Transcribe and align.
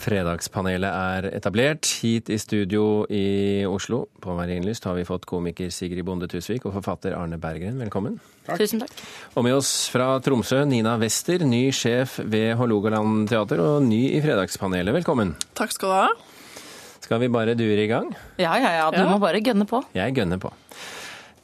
Fredagspanelet 0.00 0.88
er 0.88 1.26
etablert. 1.34 1.88
Hit 2.00 2.30
i 2.32 2.38
studio 2.40 3.04
i 3.12 3.66
Oslo 3.68 4.06
på 4.22 4.32
Marienlyst 4.36 4.86
har 4.88 4.96
vi 4.96 5.04
fått 5.04 5.26
komiker 5.28 5.68
Sigrid 5.74 6.06
Bonde 6.08 6.28
Tusvik 6.30 6.64
og 6.64 6.74
forfatter 6.78 7.16
Arne 7.18 7.36
Berggren. 7.40 7.76
Velkommen. 7.82 8.16
Takk. 8.46 8.62
Tusen 8.62 8.80
takk. 8.80 8.94
Og 9.36 9.44
med 9.44 9.58
oss 9.58 9.90
fra 9.92 10.14
Tromsø, 10.24 10.62
Nina 10.68 10.96
Wester, 11.00 11.44
ny 11.44 11.66
sjef 11.76 12.16
ved 12.24 12.54
Hålogaland 12.60 13.28
teater 13.30 13.60
og 13.64 13.84
ny 13.84 14.06
i 14.14 14.22
Fredagspanelet. 14.24 14.96
Velkommen. 15.02 15.34
Takk 15.58 15.76
skal 15.76 15.92
du 15.92 15.98
ha. 15.98 16.08
Skal 17.04 17.20
vi 17.20 17.28
bare 17.32 17.56
dure 17.58 17.84
i 17.84 17.90
gang? 17.90 18.08
Ja, 18.40 18.56
ja, 18.56 18.72
ja. 18.78 18.88
Du 18.94 19.02
ja. 19.02 19.08
må 19.10 19.20
bare 19.20 19.42
gønne 19.44 19.68
på. 19.68 19.82
Jeg 19.96 20.16
gønner 20.16 20.40
på. 20.40 20.52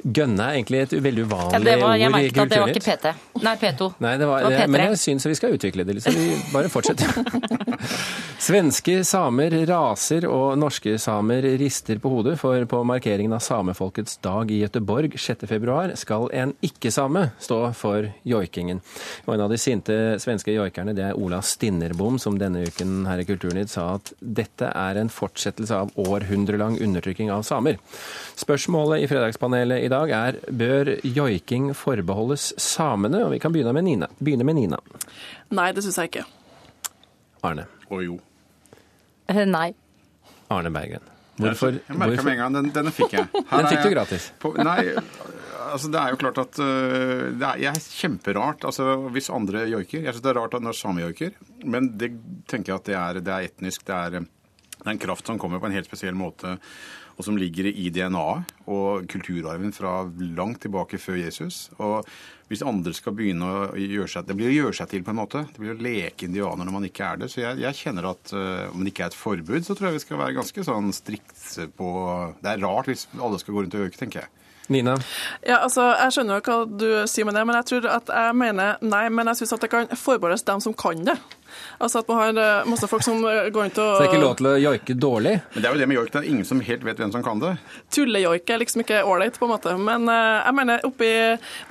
Gønne 0.06 0.44
er 0.44 0.58
egentlig 0.60 0.80
et 0.84 0.92
veldig 1.02 1.22
uvanlig 1.26 1.56
ja, 1.56 1.60
det 1.64 1.76
var, 1.80 1.88
ord 1.88 1.96
i 1.98 2.04
kulturnytt. 2.04 2.04
Jeg 2.04 2.12
merket 2.14 2.42
at 2.42 2.52
det 2.52 2.60
var 2.60 2.72
ikke 2.72 2.84
PT. 2.86 3.42
Nei, 3.42 3.54
P2. 3.62 3.88
Nei, 4.04 4.12
det 4.20 4.28
var, 4.30 4.44
det 4.46 4.58
var 4.60 4.70
men 4.70 4.84
jeg 4.84 5.00
syns 5.02 5.26
vi 5.26 5.34
skal 5.38 5.56
utvikle 5.56 5.86
det 5.88 5.96
litt, 5.96 6.06
så 6.06 6.12
vi 6.14 6.36
bare 6.52 6.70
fortsetter. 6.70 7.10
Svenske 8.46 9.00
samer 9.02 9.50
raser 9.66 10.22
og 10.30 10.52
norske 10.60 10.92
samer 11.02 11.42
rister 11.58 11.98
på 11.98 12.10
hodet, 12.12 12.36
for 12.38 12.62
på 12.70 12.82
markeringen 12.86 13.32
av 13.34 13.40
samefolkets 13.42 14.20
dag 14.22 14.52
i 14.54 14.60
Gøteborg 14.60 15.16
6.2 15.18 15.96
skal 15.98 16.28
en 16.30 16.52
ikke-same 16.62 17.24
stå 17.42 17.58
for 17.74 18.06
joikingen. 18.28 18.78
Og 19.24 19.32
en 19.34 19.42
av 19.48 19.50
de 19.50 19.58
sinte 19.58 19.96
svenske 20.22 20.54
joikerne 20.54 20.94
det 20.94 21.08
er 21.08 21.18
Ola 21.18 21.40
Stinnerbom, 21.42 22.20
som 22.22 22.36
denne 22.38 22.62
uken 22.68 23.08
her 23.10 23.24
i 23.24 23.26
Kulturnytt 23.26 23.72
sa 23.72 23.88
at 23.96 24.12
dette 24.20 24.70
er 24.70 25.00
en 25.00 25.10
fortsettelse 25.10 25.82
av 25.82 25.90
århundrelang 26.04 26.78
undertrykking 26.86 27.34
av 27.34 27.42
samer. 27.48 27.80
Spørsmålet 28.38 29.02
i 29.02 29.10
Fredagspanelet 29.10 29.88
i 29.88 29.90
dag 29.90 30.14
er 30.20 30.40
bør 30.46 30.92
joiking 31.02 31.72
forbeholdes 31.74 32.52
samene? 32.62 33.24
Og 33.26 33.34
vi 33.34 33.42
kan 33.42 33.58
begynne 33.58 33.74
med 33.74 33.88
Nina. 33.90 34.12
Begynne 34.22 34.46
med 34.46 34.60
Nina. 34.60 34.78
Nei, 35.50 35.72
det 35.74 35.82
syns 35.88 35.98
jeg 36.04 36.14
ikke. 36.14 36.26
Arne. 37.42 37.66
Og 37.90 38.06
jo. 38.06 38.22
Eh, 39.28 39.44
nei. 39.48 39.68
Arne 40.52 40.70
Bergen. 40.74 41.12
Hvorfor? 41.36 41.76
Jeg 41.82 41.98
merka 42.00 42.24
med 42.24 42.36
en 42.36 42.40
gang. 42.40 42.54
Den, 42.56 42.70
denne 42.74 42.92
fikk 42.94 43.16
jeg. 43.18 43.26
Her 43.50 43.62
den 43.62 43.68
fikk 43.72 43.82
du 43.84 43.90
gratis. 43.92 44.28
På, 44.40 44.52
nei, 44.56 44.78
altså 45.66 45.90
det 45.92 46.00
er 46.00 46.14
jo 46.14 46.20
klart 46.22 46.40
at 46.40 46.60
uh, 46.62 47.26
det 47.36 47.50
er, 47.50 47.64
er 47.72 47.80
kjemperart 47.82 48.64
altså 48.68 48.94
hvis 49.12 49.28
andre 49.34 49.66
joiker. 49.72 50.06
Jeg 50.06 50.14
syns 50.16 50.24
det 50.24 50.32
er 50.32 50.40
rart 50.40 50.56
at 50.56 50.64
når 50.64 50.78
samer 50.78 51.08
joiker, 51.08 51.34
men 51.64 51.92
det 52.00 52.14
tenker 52.48 52.72
jeg 52.72 52.80
at 52.80 52.88
det 52.88 52.98
er, 53.00 53.20
det 53.26 53.34
er 53.34 53.50
etnisk. 53.50 53.84
Det 53.88 53.98
er, 53.98 54.22
det 54.78 54.86
er 54.86 54.94
en 54.94 55.02
kraft 55.02 55.28
som 55.28 55.40
kommer 55.42 55.60
på 55.60 55.68
en 55.68 55.76
helt 55.76 55.90
spesiell 55.90 56.16
måte 56.16 56.56
og 57.16 57.24
som 57.24 57.36
ligger 57.40 57.68
i 57.70 57.88
DNA-et 57.92 58.54
og 58.68 59.06
kulturarven 59.08 59.72
fra 59.72 60.02
langt 60.36 60.60
tilbake 60.64 60.98
før 61.00 61.16
Jesus. 61.20 61.70
Og 61.80 62.04
hvis 62.50 62.64
andre 62.66 62.92
skal 62.94 63.14
begynne 63.16 63.46
å 63.46 63.60
gjøre 63.78 64.08
seg 64.10 64.26
Det 64.28 64.36
blir 64.38 64.52
å 64.52 64.54
gjøre 64.54 64.76
seg 64.78 64.90
til, 64.90 65.04
på 65.06 65.12
en 65.14 65.18
måte. 65.18 65.44
Det 65.50 65.62
blir 65.62 65.74
å 65.74 65.82
leke 65.82 66.28
indianer 66.28 66.68
når 66.68 66.76
man 66.76 66.88
ikke 66.88 67.08
er 67.08 67.22
det. 67.22 67.30
Så 67.32 67.40
jeg, 67.42 67.60
jeg 67.64 67.80
kjenner 67.80 68.10
at 68.12 68.34
uh, 68.36 68.68
om 68.70 68.84
det 68.84 68.92
ikke 68.92 69.06
er 69.06 69.14
et 69.14 69.18
forbud, 69.18 69.66
så 69.66 69.74
tror 69.74 69.90
jeg 69.90 69.98
vi 69.98 70.04
skal 70.04 70.20
være 70.20 70.36
ganske 70.38 70.66
sånn 70.68 70.92
strikt 70.94 71.46
på 71.78 71.92
Det 72.42 72.52
er 72.52 72.62
rart 72.62 72.90
hvis 72.90 73.08
alle 73.16 73.40
skal 73.42 73.56
gå 73.56 73.64
rundt 73.64 73.78
og 73.78 73.88
øke, 73.88 74.00
tenker 74.02 74.24
jeg. 74.24 74.32
Nina? 74.68 74.96
Ja, 75.46 75.60
altså, 75.62 75.92
Jeg 75.94 76.14
skjønner 76.14 76.40
jo 76.40 76.46
hva 76.46 76.58
du 76.66 76.88
sier 77.10 77.26
med 77.26 77.36
det, 77.38 77.44
men 77.46 77.58
jeg 77.60 77.68
tror 77.70 77.90
at 77.96 78.10
jeg 78.10 78.38
mener 78.38 78.80
nei. 78.82 79.04
Men 79.14 79.30
jeg 79.30 79.40
syns 79.40 79.56
det 79.62 79.72
kan 79.72 79.90
forbeholdes 79.94 80.46
dem 80.46 80.62
som 80.64 80.74
kan 80.76 81.04
det. 81.06 81.16
Altså 81.76 82.00
at 82.00 82.08
man 82.08 82.20
har 82.20 82.38
eh, 82.40 82.68
masse 82.70 82.88
folk 82.88 83.04
som 83.04 83.20
eh, 83.28 83.48
går 83.52 83.66
rundt 83.66 83.80
og 83.82 83.90
Så 83.90 84.02
det 84.02 84.06
er 84.06 84.12
ikke 84.14 84.22
lov 84.22 84.36
til 84.38 84.48
å 84.48 84.54
joike 84.60 84.96
dårlig? 84.96 85.34
Men 85.54 85.62
Det 85.62 85.68
er 85.68 85.74
jo 85.74 85.80
det 85.80 85.88
med 85.90 85.98
joik, 85.98 86.12
det 86.14 86.20
er 86.22 86.28
ingen 86.30 86.48
som 86.48 86.62
helt 86.64 86.86
vet 86.86 87.02
hvem 87.02 87.12
som 87.14 87.24
kan 87.26 87.42
det. 87.42 87.52
Tullejoik 87.92 88.52
er 88.52 88.62
liksom 88.62 88.84
ikke 88.84 89.02
ålreit, 89.04 89.36
på 89.38 89.48
en 89.48 89.52
måte. 89.52 89.74
Men 89.80 90.08
uh, 90.08 90.40
jeg 90.40 90.56
mener, 90.56 90.86
oppe 90.88 91.08
i 91.08 91.18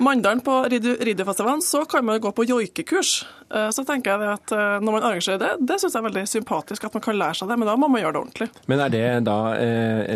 Mandalen 0.02 0.42
på 0.46 0.58
Ridderfestivalen 0.70 1.64
så 1.64 1.82
kan 1.90 2.06
man 2.06 2.20
gå 2.22 2.32
på 2.36 2.46
joikekurs. 2.46 3.18
Så 3.46 3.84
tenker 3.86 4.18
jeg 4.18 4.26
at 4.32 4.52
når 4.82 4.94
man 4.96 5.04
arrangerer 5.06 5.38
det, 5.38 5.50
det 5.62 5.76
syns 5.78 5.94
jeg 5.94 6.00
er 6.00 6.06
veldig 6.08 6.24
sympatisk 6.26 6.88
at 6.88 6.96
man 6.96 7.04
kan 7.04 7.14
lære 7.14 7.38
seg 7.38 7.50
det, 7.52 7.58
men 7.62 7.68
da 7.70 7.76
må 7.78 7.86
man 7.92 8.02
gjøre 8.02 8.16
det 8.16 8.22
ordentlig. 8.24 8.48
Men 8.66 8.82
er 8.82 8.90
det 8.90 9.04
da 9.28 9.38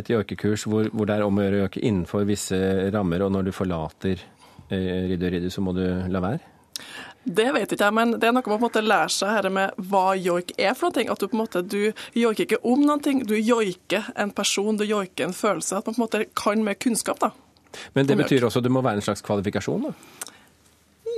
et 0.00 0.10
joikekurs 0.10 0.66
hvor, 0.66 0.88
hvor, 0.90 1.06
det 1.06 1.14
er 1.14 1.22
om 1.22 1.38
å 1.38 1.44
gjøre 1.44 1.60
å 1.60 1.62
joike 1.62 1.84
innenfor 1.86 2.26
visse 2.26 2.58
rammer, 2.90 3.22
og 3.22 3.30
når 3.36 3.46
du 3.46 3.52
forlater 3.54 4.24
Ridder 4.70 5.36
Ridder, 5.36 5.54
så 5.54 5.62
må 5.62 5.76
du 5.78 5.84
la 6.10 6.24
være? 6.26 6.42
Det 7.22 7.50
vet 7.52 7.72
ikke 7.74 7.84
jeg, 7.84 7.94
men 7.94 8.14
det 8.16 8.30
er 8.30 8.32
noe 8.32 8.56
med 8.56 8.76
å 8.80 8.82
lære 8.82 9.12
seg 9.12 9.32
her 9.34 9.48
med 9.52 9.82
hva 9.90 10.14
joik 10.16 10.54
er 10.56 10.72
for 10.78 10.94
noe. 10.94 11.04
At 11.12 11.20
du 11.20 11.28
på 11.28 11.36
en 11.36 11.42
måte, 11.42 11.60
du 11.60 11.92
joiker 12.16 12.46
ikke 12.46 12.60
om 12.64 12.80
noe, 12.86 13.14
du 13.28 13.36
joiker 13.36 14.08
en 14.16 14.32
person, 14.32 14.78
du 14.80 14.86
joiker 14.88 15.28
en 15.28 15.36
følelse. 15.36 15.76
At 15.76 15.90
man 15.90 15.98
på 15.98 16.00
en 16.00 16.06
måte 16.06 16.22
kan 16.38 16.64
med 16.64 16.80
kunnskap. 16.80 17.20
da. 17.20 17.32
Men 17.92 18.08
det 18.08 18.16
betyr 18.18 18.48
også 18.48 18.62
at 18.62 18.66
det 18.66 18.72
må 18.72 18.82
være 18.82 19.02
en 19.02 19.08
slags 19.10 19.22
kvalifikasjon? 19.26 19.90
da? 19.90 19.94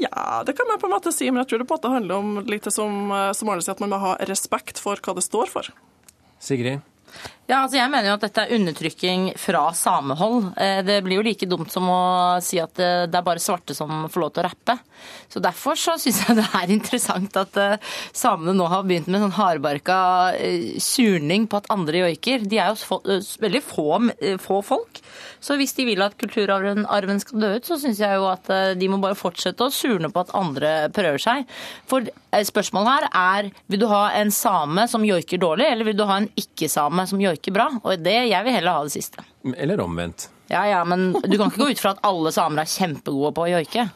Ja, 0.02 0.42
det 0.46 0.56
kan 0.58 0.66
man 0.66 0.80
på 0.82 0.88
en 0.88 0.96
måte 0.96 1.12
si, 1.14 1.30
men 1.30 1.44
jeg 1.44 1.52
tror 1.52 1.62
det 1.62 1.68
på 1.70 1.76
en 1.76 1.78
måte 1.78 1.94
handler 1.94 2.18
om 2.18 2.50
litt 2.50 2.66
som, 2.74 3.12
som 3.38 3.52
Arne 3.52 3.62
sier, 3.62 3.76
at 3.76 3.82
man 3.84 3.92
må 3.94 4.00
ha 4.02 4.16
respekt 4.26 4.82
for 4.82 4.98
hva 4.98 5.14
det 5.14 5.22
står 5.22 5.52
for. 5.52 5.70
Sigrid? 6.42 6.82
Ja, 7.52 7.64
altså 7.66 7.76
jeg 7.76 7.90
mener 7.92 8.06
jo 8.06 8.14
at 8.14 8.22
dette 8.22 8.44
er 8.46 8.54
undertrykking 8.56 9.24
fra 9.36 9.66
samehold. 9.76 10.52
Eh, 10.56 10.78
det 10.86 11.00
blir 11.04 11.18
jo 11.18 11.24
like 11.26 11.48
dumt 11.50 11.72
som 11.74 11.88
å 11.90 12.02
si 12.40 12.56
at 12.62 12.78
eh, 12.80 13.02
det 13.10 13.18
er 13.18 13.26
bare 13.26 13.42
svarte 13.42 13.74
som 13.76 14.06
får 14.06 14.22
lov 14.22 14.30
til 14.32 14.40
å 14.40 14.46
rappe. 14.46 14.76
Så 15.28 15.42
Derfor 15.42 15.76
så 15.76 15.96
syns 16.00 16.20
jeg 16.22 16.38
det 16.38 16.46
er 16.46 16.72
interessant 16.76 17.36
at 17.36 17.58
eh, 17.60 17.90
samene 18.14 18.54
nå 18.56 18.68
har 18.72 18.86
begynt 18.86 19.10
med 19.12 19.24
sånn 19.24 19.34
hardbarka 19.36 19.98
surning 20.80 21.48
på 21.50 21.58
at 21.60 21.68
andre 21.74 22.04
joiker. 22.04 22.46
De 22.46 22.60
er 22.62 22.72
jo 22.72 23.02
veldig 23.42 23.62
få, 23.66 23.88
få 24.40 24.62
folk. 24.64 25.02
Så 25.42 25.58
hvis 25.58 25.74
de 25.74 25.88
vil 25.90 26.06
at 26.06 26.14
kulturarven 26.22 26.86
skal 27.20 27.42
dø 27.42 27.52
ut, 27.58 27.66
så 27.66 27.76
syns 27.82 28.00
jeg 28.00 28.16
jo 28.16 28.30
at 28.30 28.48
de 28.78 28.88
må 28.88 29.00
bare 29.02 29.18
fortsette 29.18 29.66
å 29.66 29.74
surne 29.74 30.12
på 30.14 30.22
at 30.22 30.32
andre 30.38 30.72
prøver 30.94 31.20
seg. 31.20 31.50
For 31.90 32.06
spørsmålet 32.32 32.92
her 32.94 33.08
er 33.10 33.50
vil 33.66 33.82
du 33.82 33.88
ha 33.90 34.04
en 34.16 34.30
same 34.32 34.86
som 34.88 35.04
joiker 35.04 35.42
dårlig, 35.42 35.66
eller 35.68 35.90
vil 35.90 35.98
du 35.98 36.06
ha 36.06 36.22
en 36.22 36.30
ikke-same 36.38 37.01
som 37.10 37.20
joiker 37.20 37.32
joiker 37.32 37.54
bra. 37.54 37.68
Og 37.82 37.98
det, 38.02 38.14
jeg 38.30 38.44
vil 38.46 38.56
heller 38.56 38.78
ha 38.78 38.86
det 38.86 38.94
siste. 38.94 39.24
Eller 39.56 39.80
omvendt. 39.80 40.28
Ja, 40.52 40.64
ja, 40.68 40.82
men 40.84 41.12
du 41.12 41.36
kan 41.38 41.48
ikke 41.48 41.64
gå 41.64 41.70
ut 41.72 41.80
fra 41.80 41.94
at 41.96 42.02
alle 42.06 42.32
samer 42.34 42.62
er 42.64 42.70
kjempegode 42.70 43.32
på 43.36 43.46
å 43.46 43.50
joike. 43.54 43.88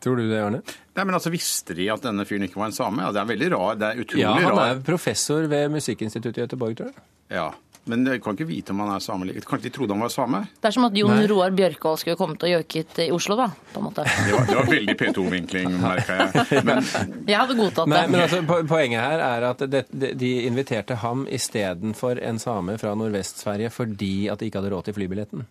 Tror 0.00 0.16
du 0.16 0.28
det, 0.30 0.38
Arne? 0.40 0.60
Nei, 0.96 1.04
men 1.04 1.16
altså, 1.16 1.32
Visste 1.32 1.74
de 1.76 1.88
at 1.92 2.04
denne 2.04 2.24
fyren 2.28 2.46
ikke 2.46 2.60
var 2.60 2.70
en 2.70 2.76
same? 2.76 3.02
Ja, 3.04 3.12
det 3.12 3.20
er 3.20 3.32
veldig 3.32 3.50
rar. 3.52 3.80
Det 3.80 3.88
er 3.90 4.04
utrolig 4.04 4.24
rar. 4.24 4.38
Ja, 4.40 4.46
han 4.46 4.60
er 4.62 4.76
rar. 4.76 4.84
professor 4.86 5.48
ved 5.50 5.74
Musikkinstituttet 5.74 6.40
i 6.40 6.46
Göteborg, 6.46 6.78
tror 6.78 6.92
jeg. 6.92 7.04
Ja, 7.36 7.50
men 7.88 8.02
jeg 8.04 8.20
kan 8.22 8.36
ikke 8.36 8.46
vite 8.48 8.74
om 8.74 8.82
han 8.84 8.92
er 8.92 9.02
same. 9.02 9.32
Kanskje 9.46 9.68
de 9.68 9.72
trodde 9.74 9.96
han 9.96 10.02
var 10.04 10.12
same? 10.12 10.42
Det 10.60 10.68
er 10.68 10.74
som 10.76 10.86
at 10.86 10.96
Jon 10.98 11.12
Nei. 11.14 11.28
Roar 11.30 11.54
Bjørkvold 11.56 12.00
skulle 12.02 12.18
kommet 12.20 12.42
og 12.44 12.52
joiket 12.52 13.00
i 13.06 13.08
Oslo, 13.14 13.36
da. 13.40 13.46
på 13.72 13.80
en 13.80 13.86
måte. 13.88 14.04
Det 14.04 14.34
var, 14.34 14.48
det 14.50 14.58
var 14.58 14.68
veldig 14.70 14.96
P2-vinkling, 15.00 15.78
merka 15.80 16.18
jeg. 16.20 16.64
Men... 16.68 16.84
Jeg 17.30 17.38
hadde 17.38 17.56
godtatt 17.56 17.86
det. 17.86 17.94
Men, 17.94 18.12
men 18.12 18.24
altså, 18.24 18.60
poenget 18.68 19.00
her 19.04 19.22
er 19.24 19.46
at 19.52 19.62
det, 19.70 19.84
de 20.18 20.30
inviterte 20.48 20.98
ham 21.02 21.24
istedenfor 21.30 22.20
en 22.26 22.40
same 22.42 22.76
fra 22.80 22.92
Nordvest-Sverige 22.98 23.70
fordi 23.72 24.14
at 24.32 24.40
de 24.40 24.50
ikke 24.50 24.60
hadde 24.60 24.74
råd 24.74 24.88
til 24.88 24.96
flybilletten. 24.98 25.46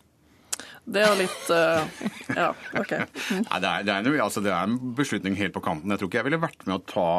Det 0.90 1.04
er 1.04 1.12
jo 1.12 1.18
litt 1.20 1.52
uh, 1.54 2.36
Ja, 2.36 2.50
OK. 2.80 2.94
Mm. 2.98 3.44
Nei, 3.50 3.60
det, 3.62 3.70
er, 3.70 3.86
det, 3.86 3.96
er, 3.96 4.22
altså, 4.26 4.44
det, 4.44 4.54
er, 4.54 4.70
en 4.70 4.94
beslutning 4.98 5.38
helt 5.40 5.56
på 5.56 5.64
kanten. 5.66 5.92
Jeg 5.94 6.02
tror 6.02 6.12
ikke 6.12 6.22
jeg 6.22 6.30
ville 6.30 6.42
vært 6.42 6.66
med 6.68 6.78
å 6.78 6.84
ta 6.90 7.10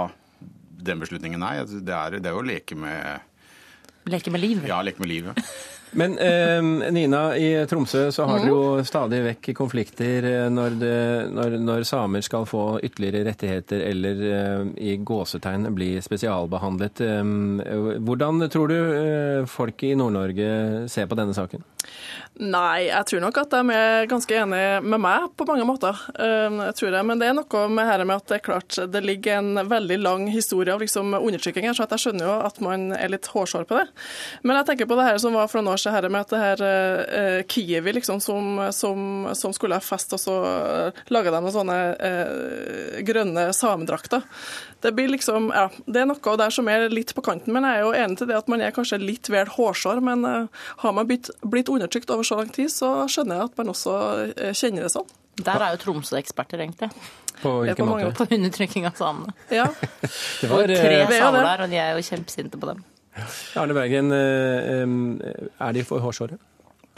den 0.80 1.02
beslutningen, 1.02 1.42
nei. 1.42 1.58
Det 1.68 1.92
er, 1.92 2.18
det 2.18 2.30
er 2.30 2.36
jo 2.36 2.40
å 2.40 2.46
leke 2.46 2.78
med 2.78 3.29
Leke 4.08 4.30
med 4.30 4.40
livet? 4.40 4.68
Ja, 4.68 4.80
leke 4.82 5.02
med 5.02 5.08
livet. 5.08 5.50
Men 5.92 6.18
eh, 6.18 6.62
Nina, 6.92 7.36
i 7.36 7.66
Tromsø 7.66 8.10
så 8.12 8.24
har 8.28 8.38
dere 8.38 8.50
jo 8.52 8.84
stadig 8.86 9.20
vekk 9.24 9.50
konflikter 9.58 10.26
eh, 10.28 10.46
når, 10.52 10.76
det, 10.78 10.98
når, 11.34 11.56
når, 11.64 11.86
samer 11.88 12.22
skal 12.22 12.46
få 12.46 12.78
ytterligere 12.86 13.24
rettigheter 13.26 13.82
eller 13.88 14.22
eh, 14.30 14.62
i 14.92 14.94
gåsetegn 14.96 15.66
bli 15.74 15.92
spesialbehandlet. 16.04 17.02
Eh, 17.02 17.98
hvordan 18.06 18.46
tror 18.52 18.70
du 18.70 19.46
folk 19.50 19.82
i 19.86 19.96
Nord-Norge 19.98 20.86
ser 20.92 21.10
på 21.10 21.18
denne 21.18 21.34
saken? 21.34 21.66
Nei, 22.40 22.86
jeg 22.86 23.06
tror 23.08 23.22
nok 23.24 23.40
at 23.42 23.52
de 23.52 23.74
er 23.74 24.06
ganske 24.08 24.36
enige 24.36 24.78
med 24.84 25.02
meg 25.02 25.26
på 25.36 25.44
mange 25.48 25.64
måter. 25.66 25.96
Jeg 26.14 26.76
tror 26.78 26.92
det. 26.94 27.00
Men 27.08 27.20
det 27.20 27.28
er 27.28 27.34
noe 27.36 27.62
med 27.72 27.88
her 27.88 28.04
med 28.06 28.20
at 28.20 28.30
det 28.30 28.36
er 28.38 28.44
klart 28.44 28.78
det 28.92 29.02
ligger 29.04 29.40
en 29.40 29.64
veldig 29.68 29.98
lang 30.00 30.26
historie 30.30 30.72
av 30.72 30.84
liksom 30.84 31.16
undertrykking 31.18 31.66
her, 31.66 31.76
så 31.76 31.88
jeg 31.90 32.04
skjønner 32.04 32.28
jo 32.28 32.36
at 32.46 32.60
man 32.64 32.90
er 32.96 33.12
litt 33.12 33.28
hårsår 33.32 33.66
på 33.68 33.80
det. 33.80 33.88
Men 34.44 34.60
jeg 34.60 34.70
tenker 34.70 34.88
på 34.88 35.00
det 35.00 35.08
her 35.08 35.20
som 35.20 35.36
var 35.36 35.50
for 35.50 35.60
noen 35.60 35.74
år 35.74 35.79
siden, 35.82 36.12
med 36.14 36.26
at 36.26 36.34
det 36.34 36.42
her 36.42 36.64
uh, 36.64 37.40
Kiwi 37.50 37.94
liksom, 37.96 38.20
som, 38.24 38.60
som, 38.76 39.28
som, 39.38 39.54
skulle 39.56 39.78
ha 39.78 39.84
fest, 39.84 40.14
og 40.16 40.22
så 40.22 40.36
uh, 40.44 41.02
laga 41.12 41.32
de 41.34 41.42
noen 41.42 41.56
sånne 41.56 41.78
uh, 41.98 43.00
grønne 43.06 43.48
samedrakter. 43.56 44.24
Det 44.80 44.94
blir 44.96 45.12
liksom, 45.12 45.50
ja, 45.54 45.66
det 45.86 46.02
er 46.02 46.08
noe 46.08 46.36
der 46.40 46.54
som 46.54 46.68
er 46.72 46.88
litt 46.92 47.12
på 47.16 47.24
kanten, 47.24 47.52
men 47.56 47.66
jeg 47.68 47.80
er 47.80 47.84
jo 47.84 47.96
enig 47.96 48.20
til 48.20 48.30
det 48.30 48.38
at 48.38 48.48
man 48.52 48.64
er 48.64 48.74
kanskje 48.76 49.00
litt 49.02 49.28
vel 49.32 49.50
hårsår. 49.52 50.00
Men 50.04 50.24
har 50.56 50.92
man 50.96 51.08
blitt, 51.08 51.28
blitt 51.42 51.68
undertrykt 51.68 52.10
over 52.10 52.24
så 52.26 52.40
lang 52.40 52.48
tid, 52.54 52.70
så 52.72 52.90
skjønner 53.10 53.40
jeg 53.40 53.50
at 53.50 53.58
man 53.60 53.72
også 53.72 53.96
eh, 54.36 54.54
kjenner 54.56 54.86
det 54.86 54.92
sånn. 54.94 55.08
Der 55.40 55.64
er 55.64 55.74
jo 55.74 55.80
Tromsø-eksperter, 55.84 56.60
egentlig. 56.60 56.90
På 57.40 57.60
hvilken 57.64 57.88
måte? 57.88 58.10
På 58.18 58.26
undertrykking 58.28 58.88
av 58.90 58.98
samene. 58.98 59.34
Ja. 59.48 59.68
det 60.40 60.50
var 60.50 60.66
tre 60.68 60.98
eh, 61.00 61.14
samer 61.14 61.46
der, 61.46 61.64
og 61.64 61.72
de 61.72 61.80
er 61.80 61.94
jo 61.96 62.04
kjempesinte 62.10 62.60
på 62.60 62.72
dem. 62.72 62.82
Arne 63.60 63.74
Bergen, 63.74 64.12
eh, 64.12 65.66
er 65.66 65.72
de 65.76 65.82
for 65.84 66.00
hårsåre? 66.00 66.38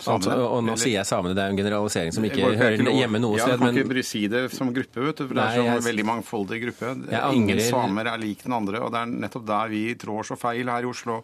Altså, 0.02 0.32
og 0.34 0.64
nå 0.64 0.72
Eller- 0.72 0.80
sier 0.80 0.96
jeg 0.98 1.06
samene, 1.06 1.34
det 1.36 1.42
er 1.44 1.50
en 1.52 1.56
generalisering 1.56 2.12
som 2.12 2.24
ikke 2.24 2.42
hører 2.56 2.74
ikke 2.78 2.94
hjemme 2.96 3.20
noe 3.22 3.36
ja, 3.36 3.44
sted. 3.44 3.52
Jeg 3.52 3.58
kan 3.60 3.74
Men 3.74 3.84
ikke 3.96 4.04
si 4.04 4.22
det 4.26 4.50
som 4.50 4.72
gruppe, 4.74 4.98
vet 5.04 5.16
du, 5.16 5.26
for 5.28 5.34
det 5.34 5.42
er 5.44 5.60
en 5.60 5.64
jeg- 5.68 5.84
veldig 5.86 6.04
mangfoldig 6.08 6.58
gruppe. 6.64 6.90
Ingen 7.32 7.58
angrer- 7.58 7.70
samer 7.70 8.06
er 8.12 8.18
lik 8.18 8.42
den 8.42 8.52
andre, 8.52 8.80
og 8.82 8.90
det 8.90 8.98
er 8.98 9.06
nettopp 9.06 9.46
der 9.46 9.68
vi 9.68 9.94
trår 9.94 10.24
så 10.26 10.36
feil 10.38 10.66
her 10.66 10.82
i 10.82 10.90
Oslo. 10.90 11.22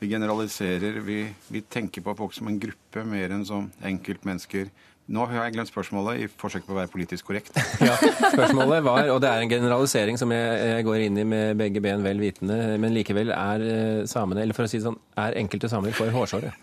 Vi 0.00 0.08
generaliserer, 0.08 1.00
vi, 1.02 1.34
vi 1.50 1.60
tenker 1.62 2.02
på 2.02 2.16
folk 2.16 2.32
som 2.32 2.48
en 2.48 2.58
gruppe 2.60 3.04
mer 3.04 3.28
enn 3.30 3.44
som 3.46 3.70
enkeltmennesker. 3.82 4.70
Nå 5.10 5.24
har 5.26 5.48
jeg 5.48 5.54
glemt 5.56 5.68
spørsmålet 5.68 6.20
i 6.22 6.26
forsøket 6.30 6.68
på 6.68 6.74
å 6.76 6.78
være 6.78 6.90
politisk 6.92 7.26
korrekt. 7.26 7.56
ja, 7.82 7.96
spørsmålet 8.32 8.84
var, 8.86 9.08
og 9.10 9.18
det 9.24 9.32
er 9.32 9.42
en 9.42 9.50
generalisering 9.50 10.20
som 10.20 10.30
jeg, 10.32 10.60
jeg 10.70 10.86
går 10.86 11.06
inn 11.08 11.18
i 11.18 11.24
med 11.26 11.58
begge 11.58 11.82
ben 11.84 12.04
vel 12.06 12.22
vitende, 12.22 12.58
men 12.80 12.94
likevel 12.94 13.32
er 13.34 13.64
eh, 13.66 14.04
samene, 14.08 14.44
eller 14.44 14.56
for 14.56 14.68
å 14.68 14.70
si 14.70 14.78
det 14.78 14.86
sånn, 14.86 15.00
er 15.18 15.36
enkelte 15.42 15.72
samer 15.72 15.96
for 15.96 16.14
hårsåre. 16.14 16.54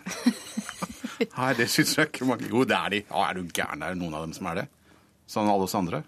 Nei, 1.20 1.50
det 1.58 1.68
syns 1.68 1.92
jeg 1.98 2.08
ikke 2.08 2.24
mange 2.24 2.48
Jo, 2.48 2.64
det 2.64 2.76
er 2.78 2.94
de. 2.94 3.02
Ja, 3.04 3.26
er 3.28 3.36
du 3.36 3.44
gæren? 3.52 3.84
Er 3.84 3.92
det 3.92 4.00
noen 4.00 4.16
av 4.16 4.24
dem 4.24 4.32
som 4.32 4.48
er 4.48 4.62
det? 4.62 4.66
Sånn 5.28 5.50
alle 5.52 5.68
oss 5.68 5.76
andre? 5.76 6.00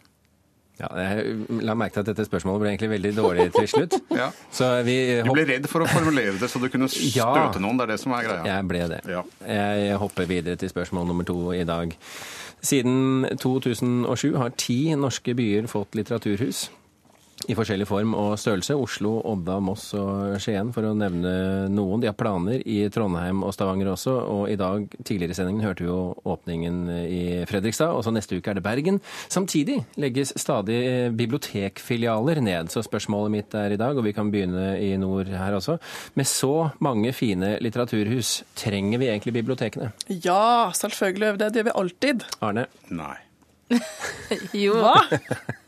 Ja, 0.80 0.88
jeg 0.98 1.62
la 1.62 1.74
merke 1.78 1.94
til 1.94 2.00
at 2.02 2.08
dette 2.10 2.24
spørsmålet 2.26 2.62
ble 2.62 2.70
egentlig 2.72 2.90
veldig 2.94 3.10
dårlig 3.18 3.48
til 3.54 3.68
slutt. 3.70 3.98
Ja. 4.22 4.30
Så 4.52 4.68
vi 4.86 4.96
Du 5.24 5.30
ble 5.32 5.44
redd 5.48 5.66
for 5.70 5.84
å 5.84 5.88
formulere 5.90 6.34
det 6.40 6.48
så 6.50 6.60
du 6.62 6.68
kunne 6.72 6.88
Ja. 7.18 7.28
støte 7.32 7.60
noen. 7.62 7.78
Det 7.80 7.86
er 7.88 7.92
det 7.94 8.00
som 8.02 8.14
er 8.16 8.26
greia. 8.26 8.44
Jeg 8.48 8.68
ble 8.70 8.84
det. 8.94 9.00
Ja. 9.12 9.22
Jeg 9.46 9.98
hopper 10.02 10.28
videre 10.30 10.56
til 10.60 10.72
spørsmål 10.72 11.06
nummer 11.12 11.28
to 11.28 11.38
i 11.56 11.64
dag. 11.68 11.94
Siden 12.62 13.26
2007 13.42 14.36
har 14.38 14.52
ti 14.60 14.80
norske 14.94 15.34
byer 15.38 15.66
fått 15.70 15.96
litteraturhus. 15.98 16.68
I 17.50 17.56
forskjellig 17.58 17.86
form 17.88 18.14
og 18.18 18.34
størrelse. 18.40 18.76
Oslo, 18.78 19.16
Odda, 19.32 19.58
Moss 19.64 19.88
og 19.98 20.36
Skien, 20.42 20.72
for 20.74 20.86
å 20.86 20.92
nevne 20.96 21.32
noen. 21.72 22.02
De 22.02 22.08
har 22.10 22.16
planer 22.18 22.62
i 22.68 22.80
Trondheim 22.92 23.42
og 23.46 23.54
Stavanger 23.56 23.92
også. 23.94 24.14
Og 24.32 24.44
i 24.52 24.58
dag, 24.60 24.84
tidligere 25.02 25.34
i 25.34 25.38
sendingen, 25.38 25.64
hørte 25.66 25.84
vi 25.84 25.90
jo 25.90 26.00
åpningen 26.34 26.78
i 27.06 27.22
Fredrikstad. 27.50 27.94
Og 27.96 28.04
så 28.06 28.12
neste 28.14 28.38
uke 28.38 28.52
er 28.52 28.60
det 28.60 28.64
Bergen. 28.66 29.00
Samtidig 29.32 29.80
legges 30.00 30.34
stadig 30.40 30.80
bibliotekfilialer 31.18 32.42
ned. 32.44 32.70
Så 32.72 32.84
spørsmålet 32.86 33.34
mitt 33.34 33.58
er 33.58 33.74
i 33.74 33.80
dag, 33.80 33.96
og 33.96 34.06
vi 34.06 34.14
kan 34.16 34.30
begynne 34.32 34.76
i 34.82 34.94
nord 35.00 35.30
her 35.32 35.58
også. 35.58 35.78
Med 36.18 36.28
så 36.30 36.70
mange 36.84 37.12
fine 37.16 37.56
litteraturhus, 37.64 38.42
trenger 38.58 39.02
vi 39.02 39.10
egentlig 39.10 39.36
bibliotekene? 39.40 39.92
Ja, 40.22 40.70
selvfølgelig. 40.76 41.34
Det 41.42 41.52
gjør 41.56 41.70
vi 41.70 41.78
alltid. 41.82 42.26
Arne, 42.42 42.66
Nei. 42.92 43.16
Jo. 44.56 44.78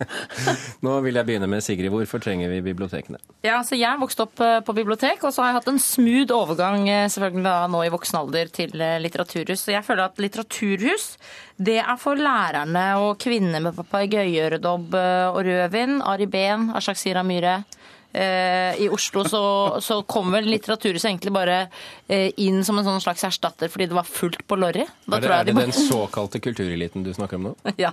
nå 0.84 0.94
vil 1.04 1.18
jeg 1.18 1.28
begynne 1.28 1.48
med 1.50 1.64
Sigrid. 1.64 1.90
Hvorfor 1.92 2.22
trenger 2.24 2.48
vi 2.52 2.62
bibliotekene? 2.64 3.20
Ja, 3.44 3.58
så 3.66 3.76
Jeg 3.76 4.00
vokste 4.00 4.24
opp 4.24 4.40
eh, 4.44 4.60
på 4.64 4.74
bibliotek, 4.76 5.22
og 5.24 5.34
så 5.34 5.44
har 5.44 5.52
jeg 5.52 5.58
hatt 5.58 5.70
en 5.74 5.82
smooth 5.82 6.32
overgang 6.34 6.88
eh, 6.88 7.06
selvfølgelig 7.12 7.44
da 7.44 7.56
nå 7.72 7.82
i 7.84 7.92
voksen 7.92 8.20
alder 8.22 8.52
til 8.54 8.72
eh, 8.80 8.96
litteraturhus. 9.04 9.66
Så 9.66 9.74
jeg 9.74 9.84
føler 9.86 10.06
at 10.08 10.22
litteraturhus 10.22 11.10
det 11.54 11.78
er 11.84 11.98
for 12.00 12.18
lærerne 12.18 12.86
og 12.98 13.18
kvinner 13.22 13.62
med 13.62 13.76
papegøyeøredobb 13.76 14.96
og 14.96 15.36
rødvin, 15.46 16.00
Ari 16.02 16.26
Behn, 16.26 16.72
Ashak 16.74 16.98
Sira 16.98 17.22
Myhre. 17.22 17.60
Eh, 18.14 18.76
I 18.84 18.88
Oslo 18.94 19.24
så, 19.26 19.40
så 19.82 19.96
kom 20.06 20.30
vel 20.30 20.46
litteraturhuset 20.46 21.08
egentlig 21.10 21.32
bare 21.34 21.56
eh, 22.06 22.28
inn 22.44 22.60
som 22.62 22.78
en 22.78 22.86
sånn 22.86 23.00
slags 23.02 23.24
erstatter 23.26 23.66
fordi 23.72 23.88
det 23.90 23.96
var 23.96 24.06
fullt 24.06 24.44
på 24.46 24.58
Lorry. 24.60 24.84
Da 25.04 25.18
Er 25.18 25.24
det, 25.24 25.30
er 25.30 25.48
det 25.48 25.52
de 25.52 25.56
bare- 25.58 25.72
den 25.72 25.88
såkalte 25.88 26.40
kultureliten 26.44 27.02
du 27.02 27.10
snakker 27.16 27.40
om 27.40 27.48
nå? 27.50 27.54
Ja, 27.82 27.90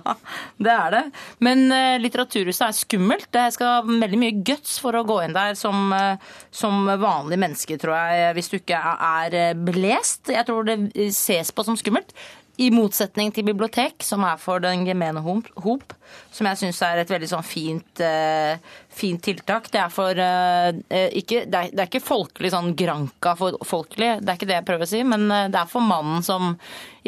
det 0.62 0.76
er 0.76 0.94
det. 0.94 1.02
Men 1.42 1.64
uh, 1.74 1.98
Litteraturhuset 1.98 2.68
er 2.68 2.76
skummelt. 2.78 3.26
Det 3.34 3.48
skal 3.56 3.82
veldig 3.90 4.20
mye 4.22 4.36
guts 4.46 4.76
for 4.82 4.94
å 4.94 5.02
gå 5.08 5.18
inn 5.24 5.34
der 5.34 5.58
som, 5.58 5.90
eh, 5.96 6.22
som 6.54 6.86
vanlig 7.02 7.40
menneske, 7.42 7.80
tror 7.82 7.98
jeg, 7.98 8.36
hvis 8.38 8.52
du 8.52 8.56
ikke 8.60 8.78
er 8.78 9.58
blest. 9.58 10.30
Jeg 10.30 10.46
tror 10.46 10.70
det 10.70 10.78
ses 11.10 11.50
på 11.50 11.66
som 11.66 11.74
skummelt. 11.80 12.14
I 12.62 12.68
motsetning 12.70 13.32
til 13.34 13.46
bibliotek, 13.48 14.04
som 14.06 14.22
er 14.28 14.38
for 14.40 14.62
den 14.62 14.84
gemene 14.86 15.22
hop, 15.24 15.94
som 16.30 16.46
jeg 16.46 16.60
syns 16.60 16.82
er 16.86 17.00
et 17.02 17.10
veldig 17.10 17.30
sånn 17.30 17.46
fint, 17.46 18.02
uh, 18.04 18.54
fint 18.92 19.22
tiltak. 19.24 19.70
Det 19.72 19.80
er 19.80 19.90
for 19.92 20.22
eh, 20.22 21.08
ikke, 21.18 21.44
det, 21.48 21.58
er, 21.58 21.72
det 21.72 21.82
er 21.82 21.88
ikke 21.88 22.04
folkelig 22.04 22.52
sånn 22.52 22.74
granka 22.78 23.34
for 23.38 23.58
folkelig, 23.66 24.12
det 24.20 24.30
er 24.30 24.38
ikke 24.38 24.50
det 24.50 24.58
jeg 24.60 24.68
prøver 24.68 24.86
å 24.86 24.92
si, 24.92 25.02
men 25.08 25.26
det 25.26 25.58
er 25.58 25.70
for 25.70 25.84
mannen 25.86 26.22
som 26.26 26.54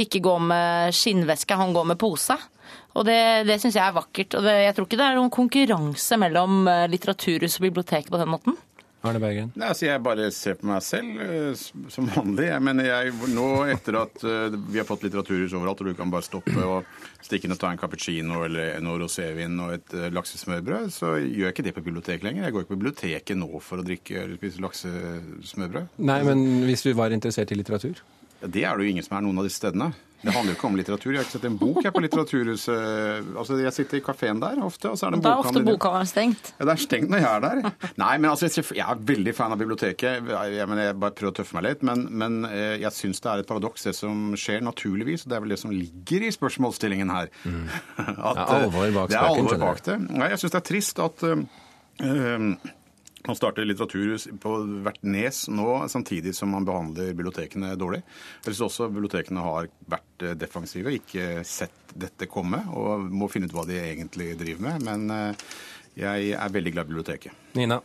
ikke 0.00 0.22
går 0.24 0.44
med 0.50 0.96
skinnveske, 0.96 1.60
han 1.60 1.76
går 1.76 1.90
med 1.92 2.00
pose. 2.00 2.38
Og 2.94 3.06
det, 3.06 3.18
det 3.48 3.60
syns 3.60 3.76
jeg 3.76 3.84
er 3.84 3.96
vakkert. 3.96 4.36
Og 4.38 4.46
det, 4.46 4.54
jeg 4.64 4.74
tror 4.76 4.86
ikke 4.88 4.98
det 5.00 5.06
er 5.08 5.18
noen 5.18 5.34
konkurranse 5.34 6.18
mellom 6.18 6.62
litteraturhus 6.90 7.58
og 7.58 7.66
bibliotek 7.68 8.10
på 8.10 8.20
den 8.20 8.30
måten. 8.30 8.56
Arne 9.04 9.20
Bergen? 9.22 9.50
Nei, 9.54 9.68
altså 9.70 9.86
Jeg 9.86 10.02
bare 10.04 10.28
ser 10.34 10.56
på 10.60 10.68
meg 10.68 10.82
selv 10.84 11.20
eh, 11.20 11.64
som 11.92 12.08
vanlig. 12.14 12.46
Jeg 12.48 12.64
mener 12.64 12.88
jeg, 12.88 13.12
Nå 13.34 13.46
etter 13.72 13.98
at 14.00 14.24
eh, 14.24 14.56
vi 14.72 14.80
har 14.80 14.88
fått 14.88 15.04
litteraturhus 15.06 15.54
overalt, 15.56 15.82
og 15.84 15.90
du 15.92 15.98
kan 15.98 16.12
bare 16.12 16.26
stoppe 16.26 16.56
og 16.64 16.88
stikke 17.24 17.48
inn 17.48 17.56
og 17.56 17.60
ta 17.60 17.70
en 17.72 17.80
cappuccino 17.80 18.42
eller 18.46 18.80
noe 18.84 19.02
rosévin 19.04 19.58
og 19.64 19.76
et 19.76 19.94
eh, 19.98 20.08
laksesmørbrød, 20.14 20.90
så 20.94 21.14
gjør 21.20 21.48
jeg 21.48 21.56
ikke 21.56 21.66
det 21.68 21.76
på 21.76 21.84
biblioteket 21.90 22.26
lenger. 22.28 22.48
Jeg 22.48 22.56
går 22.56 22.64
ikke 22.66 22.74
på 22.74 22.80
biblioteket 22.80 23.40
nå 23.40 23.50
for 23.64 23.82
å 23.82 23.86
drikke 23.86 24.22
eller 24.24 24.40
spise 24.40 24.64
laksesmørbrød. 24.64 25.94
Nei, 26.10 26.18
men 26.30 26.44
hvis 26.68 26.86
du 26.86 26.92
var 26.98 27.14
interessert 27.16 27.52
i 27.52 27.60
litteratur? 27.60 28.00
Ja, 28.40 28.48
Det 28.48 28.64
er 28.64 28.76
det 28.76 28.86
jo 28.88 28.96
ingen 28.96 29.06
som 29.06 29.18
er 29.18 29.24
noen 29.26 29.40
av 29.40 29.46
disse 29.48 29.60
stedene. 29.62 29.92
Det 30.24 30.32
handler 30.32 30.54
jo 30.54 30.56
ikke 30.56 30.66
om 30.70 30.76
litteratur. 30.78 31.10
Jeg 31.12 31.20
har 31.20 31.26
ikke 31.26 31.34
sett 31.36 31.44
en 31.50 31.56
bok 31.60 31.82
jeg 31.84 31.92
på 31.92 32.00
Litteraturhuset. 32.00 33.26
Altså, 33.36 33.58
Jeg 33.60 33.72
sitter 33.76 33.98
i 33.98 34.00
kafeen 34.06 34.40
der 34.40 34.60
ofte, 34.64 34.88
og 34.90 34.96
så 34.96 35.06
er 35.06 35.10
det 35.14 35.18
en 35.18 35.24
Da 35.26 35.32
er 35.34 35.42
ofte 35.42 35.52
bokhandel. 35.52 35.74
bokhandelen 35.74 36.10
stengt. 36.10 36.52
Ja, 36.58 36.64
Det 36.64 36.72
er 36.74 36.82
stengt 36.84 37.10
når 37.12 37.18
jeg 37.24 37.30
er 37.30 37.40
der. 37.44 37.72
Nei, 38.00 38.12
men 38.18 38.30
altså, 38.30 38.48
jeg 38.48 38.84
er 38.84 39.02
veldig 39.12 39.34
fan 39.36 39.52
av 39.52 39.58
biblioteket. 39.60 40.30
Jeg, 40.32 40.68
mener, 40.70 40.82
jeg 40.88 40.98
bare 41.00 41.14
prøver 41.18 41.32
å 41.34 41.36
tøffe 41.40 41.58
meg 41.58 41.66
litt. 41.68 41.82
Men, 41.84 42.06
men 42.10 42.38
eh, 42.48 42.76
jeg 42.80 42.92
syns 42.96 43.20
det 43.20 43.30
er 43.34 43.44
et 43.44 43.50
paradoks, 43.52 43.84
det 43.84 43.94
som 43.98 44.32
skjer 44.38 44.64
naturligvis. 44.64 45.26
Og 45.26 45.30
Det 45.34 45.36
er 45.36 45.44
vel 45.44 45.54
det 45.56 45.60
som 45.60 45.70
ligger 45.74 46.24
i 46.24 46.32
spørsmålsstillingen 46.34 47.12
her. 47.12 47.28
At, 47.98 48.40
Det 48.40 48.48
er 48.48 48.64
alvor 48.64 48.96
bak 48.96 49.12
Det 49.12 49.18
er 49.20 49.28
alvor 49.28 49.58
bak 49.66 49.84
det. 49.84 49.98
Nei, 50.08 50.30
jeg 50.32 50.40
syns 50.44 50.56
det 50.56 50.60
er 50.62 50.68
trist 50.72 51.04
at 51.04 51.28
eh, 51.28 51.44
eh, 53.24 53.28
man 53.28 53.36
starter 53.36 53.64
litteraturhus 53.64 54.28
på 54.40 54.54
hvert 54.84 55.02
nes 55.02 55.44
nå, 55.48 55.68
samtidig 55.88 56.34
som 56.36 56.52
man 56.52 56.66
behandler 56.68 57.14
bibliotekene 57.14 57.74
dårlig. 57.80 58.02
Jeg 58.44 58.52
synes 58.52 58.64
også 58.68 58.90
bibliotekene 58.92 59.44
har 59.44 59.70
vært 59.90 60.26
eh, 60.26 60.36
defensive, 60.38 60.92
ikke 61.00 61.44
sett 61.48 61.94
dette 61.94 62.28
komme, 62.30 62.60
og 62.74 63.08
må 63.08 63.30
finne 63.32 63.48
ut 63.48 63.56
hva 63.56 63.66
de 63.68 63.80
egentlig 63.80 64.34
driver 64.40 64.68
med. 64.68 64.84
Men 64.84 65.10
eh, 65.14 65.48
jeg 65.98 66.34
er 66.36 66.54
veldig 66.54 66.74
glad 66.74 66.88
i 66.88 66.94
biblioteket. 66.94 67.42
Nina? 67.56 67.80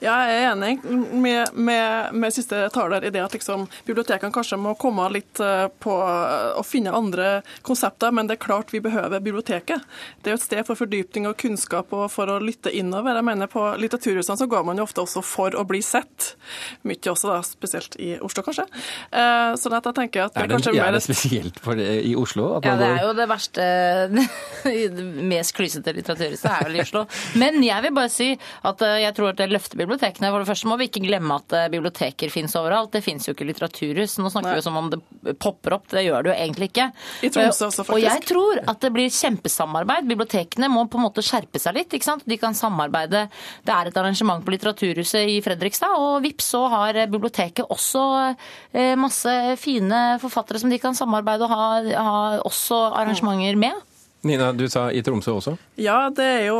Ja, 0.00 0.14
jeg 0.28 0.42
er 0.44 0.52
enig 0.52 0.72
med, 0.86 1.54
med, 1.54 2.14
med 2.14 2.34
siste 2.34 2.60
taler 2.74 3.04
i 3.04 3.10
det 3.14 3.22
at 3.24 3.34
liksom, 3.34 3.66
bibliotekene 3.86 4.32
kanskje 4.34 4.58
må 4.60 4.74
komme 4.78 5.08
litt 5.12 5.40
eh, 5.42 5.66
på 5.82 5.94
å 5.98 6.62
finne 6.66 6.94
andre 6.94 7.40
konsepter, 7.66 8.14
men 8.14 8.28
det 8.28 8.36
er 8.38 8.44
klart 8.44 8.72
vi 8.74 8.80
behøver 8.84 9.22
biblioteket. 9.24 9.82
Det 10.22 10.30
er 10.30 10.36
jo 10.36 10.40
et 10.40 10.46
sted 10.46 10.62
for 10.68 10.78
fordypning 10.78 11.26
og 11.28 11.36
kunnskap 11.40 11.92
og 11.96 12.06
for 12.14 12.30
å 12.30 12.38
lytte 12.42 12.72
innover. 12.74 13.18
Jeg 13.18 13.26
mener 13.26 13.50
På 13.50 13.64
litteraturhusene 13.80 14.38
så 14.38 14.46
går 14.50 14.64
man 14.68 14.78
jo 14.78 14.86
ofte 14.86 15.02
også 15.02 15.22
for 15.24 15.56
å 15.58 15.64
bli 15.68 15.80
sett. 15.84 16.32
Mye 16.86 17.12
også, 17.12 17.32
da, 17.32 17.40
spesielt 17.46 17.98
i 18.02 18.14
Oslo, 18.24 18.44
kanskje. 18.46 18.68
Eh, 19.10 19.56
sånn 19.58 19.76
at 19.78 19.90
jeg 19.90 19.98
tenker 19.98 20.26
at 20.26 20.34
det 20.34 20.42
Er 20.42 20.46
er 20.46 20.52
det, 20.52 20.58
kanskje 20.58 20.74
er 20.74 20.80
mer 20.84 20.96
det 20.96 21.02
spesielt 21.04 21.60
for 21.64 21.78
det, 21.78 21.88
i 22.06 22.14
Oslo? 22.18 22.48
At 22.58 22.68
Ja, 22.68 22.76
det 22.78 22.90
er 22.94 23.04
jo 23.08 23.12
det 23.18 23.28
verste 23.30 23.68
Det 24.98 25.04
mest 25.28 25.54
klysete 25.56 25.92
litteraturhuset 25.96 26.48
er 26.50 26.66
vel 26.68 26.78
i 26.78 26.82
Oslo. 26.84 27.04
Men 27.40 27.58
jeg 27.64 27.88
vil 27.88 27.96
bare 27.98 28.12
si 28.12 28.30
at 28.38 28.86
eh, 28.86 28.98
jeg 29.04 29.16
tror 29.18 29.32
at 29.32 29.40
det 29.42 29.50
løfter 29.58 29.80
bibliotekene. 29.80 30.30
For 30.32 30.42
det 30.42 30.48
første 30.48 30.70
må 30.70 30.78
vi 30.80 30.88
ikke 30.88 31.04
glemme 31.04 31.38
at 31.40 31.54
eh, 31.56 31.68
biblioteker 31.72 32.32
finnes 32.32 32.54
overalt. 32.58 32.92
Det 32.94 33.02
finnes 33.04 33.26
jo 33.28 33.34
ikke 33.34 33.46
litteraturhus. 33.48 34.16
Nå 34.22 34.30
snakker 34.32 34.54
Nei. 34.54 34.58
vi 34.60 34.64
som 34.64 34.78
om 34.78 34.90
det 34.92 35.00
popper 35.42 35.76
opp. 35.76 35.88
Det 35.92 36.04
gjør 36.06 36.24
det 36.24 36.32
jo 36.32 36.36
egentlig 36.36 36.70
ikke. 36.70 36.88
I 37.26 37.32
Tromsø 37.34 37.68
også, 37.68 37.84
faktisk. 37.84 37.94
Og 37.96 38.04
jeg 38.04 38.24
tror 38.28 38.62
at 38.64 38.84
det 38.84 38.92
blir 38.94 39.12
kjempesamarbeid. 39.12 40.08
Bibliotekene 40.08 40.70
må 40.72 40.86
på 40.88 41.00
en 41.00 41.06
måte 41.08 41.24
skjerpe 41.26 41.60
seg 41.62 41.76
litt. 41.78 41.92
ikke 41.92 42.08
sant? 42.08 42.26
De 42.28 42.38
kan 42.40 42.56
samarbeide. 42.56 43.26
Det 43.66 43.74
er 43.74 43.90
et 43.90 44.00
arrangement 44.00 44.44
på 44.44 44.54
Litteraturhuset 44.54 45.34
i 45.34 45.38
Fredrikstad, 45.44 45.98
og 45.98 46.22
vips 46.24 46.52
så 46.54 46.64
har 46.72 46.96
eh, 46.96 47.10
biblioteket 47.10 47.68
også 47.68 48.04
eh, 48.72 48.94
masse 48.98 49.34
fine 49.60 50.18
forfattere 50.22 50.62
som 50.62 50.72
de 50.72 50.80
kan 50.82 50.96
samarbeide 50.96 51.46
og 51.46 51.52
ha, 51.52 51.68
ha 52.08 52.18
også 52.46 52.80
arrangementer 53.02 53.58
med. 53.60 53.84
Nina, 54.26 54.52
du 54.52 54.64
sa 54.68 54.88
i 54.90 54.98
Tromsø 55.02 55.30
også? 55.38 55.52
Ja, 55.78 56.08
det 56.10 56.24
er 56.26 56.46
jo 56.48 56.56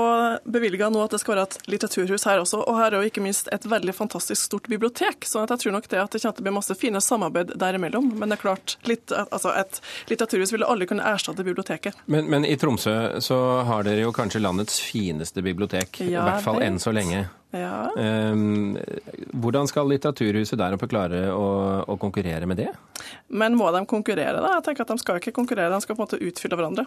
bevilga 0.46 0.86
nå 0.94 1.00
at 1.02 1.10
det 1.16 1.18
skal 1.20 1.34
være 1.34 1.46
et 1.48 1.56
litteraturhus 1.66 2.24
her 2.28 2.38
også. 2.44 2.60
Og 2.62 2.76
her 2.78 2.94
er 2.94 3.02
jo 3.02 3.08
ikke 3.10 3.22
minst 3.24 3.48
et 3.52 3.66
veldig 3.66 3.94
fantastisk 3.98 4.44
stort 4.46 4.68
bibliotek. 4.70 5.26
Så 5.26 5.42
jeg 5.42 5.58
tror 5.64 5.74
nok 5.74 5.88
det 5.90 5.98
at 5.98 6.14
det 6.14 6.22
kommer 6.22 6.36
til 6.38 6.44
å 6.44 6.46
bli 6.46 6.54
masse 6.54 6.76
fine 6.78 7.02
samarbeid 7.02 7.50
derimellom. 7.58 8.12
Men 8.20 8.30
det 8.30 8.38
er 8.38 8.44
klart, 8.44 8.76
litt, 8.86 9.10
altså 9.10 9.50
et 9.58 9.80
litteraturhus 10.12 10.54
ville 10.54 10.68
aldri 10.70 10.86
kunne 10.92 11.02
erstatte 11.10 11.42
biblioteket. 11.46 11.98
Men, 12.06 12.30
men 12.30 12.46
i 12.46 12.54
Tromsø 12.60 12.94
så 13.26 13.40
har 13.66 13.82
dere 13.88 14.06
jo 14.06 14.14
kanskje 14.14 14.44
landets 14.44 14.78
fineste 14.84 15.42
bibliotek. 15.42 16.00
I 16.06 16.12
Ja, 16.14 16.28
hvert 16.30 16.46
fall 16.46 16.60
det- 16.62 16.70
enn 16.70 16.78
så 16.78 16.94
lenge. 16.94 17.26
Ja. 17.50 17.92
Um, 17.96 18.76
hvordan 19.32 19.68
skal 19.68 19.88
Litteraturhuset 19.88 20.58
der 20.60 20.74
oppe 20.76 20.84
klare 20.90 21.30
å, 21.32 21.44
å, 21.88 21.94
konkurrere 22.00 22.44
med 22.48 22.60
det? 22.60 22.68
Men 23.32 23.56
må 23.56 23.70
de 23.72 23.80
konkurrere, 23.88 24.36
da? 24.36 24.50
Jeg 24.58 24.66
tenker 24.66 24.84
at 24.84 24.92
De 24.92 25.00
skal 25.00 25.20
ikke 25.20 25.32
konkurrere, 25.38 25.72
de 25.72 25.80
skal 25.80 25.96
på 25.96 26.02
en 26.02 26.04
måte 26.04 26.20
utfylle 26.20 26.58
hverandre. 26.58 26.84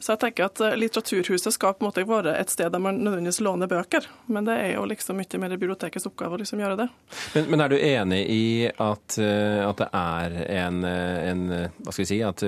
Så 0.00 0.16
jeg 0.16 0.22
tenker 0.24 0.48
at 0.48 0.64
eh, 0.66 0.74
Litteraturhuset 0.80 1.54
skal 1.54 1.76
på 1.76 1.84
en 1.84 1.90
måte 1.90 2.06
være 2.08 2.34
et 2.34 2.50
sted 2.50 2.74
der 2.74 2.82
man 2.82 2.98
nødvendigvis 2.98 3.38
låner 3.46 3.70
bøker. 3.70 4.10
Men 4.26 4.50
det 4.50 4.58
er 4.64 4.74
jo 4.74 4.88
liksom 4.90 5.22
mye 5.22 5.42
mer 5.44 5.54
bibliotekets 5.54 6.10
oppgave 6.10 6.34
å 6.34 6.42
liksom 6.42 6.64
gjøre 6.64 6.80
det. 6.82 6.90
Men, 7.36 7.48
men, 7.52 7.62
er 7.62 7.70
du 7.70 7.78
enig 7.78 8.20
i 8.34 8.44
at, 8.66 9.20
eh, 9.22 9.62
at 9.68 9.84
det 9.84 9.90
er 10.02 10.38
en, 10.64 10.82
en, 10.82 11.48
Hva 11.78 11.92
skal 11.92 12.02
vi 12.02 12.10
si 12.10 12.22
At 12.26 12.42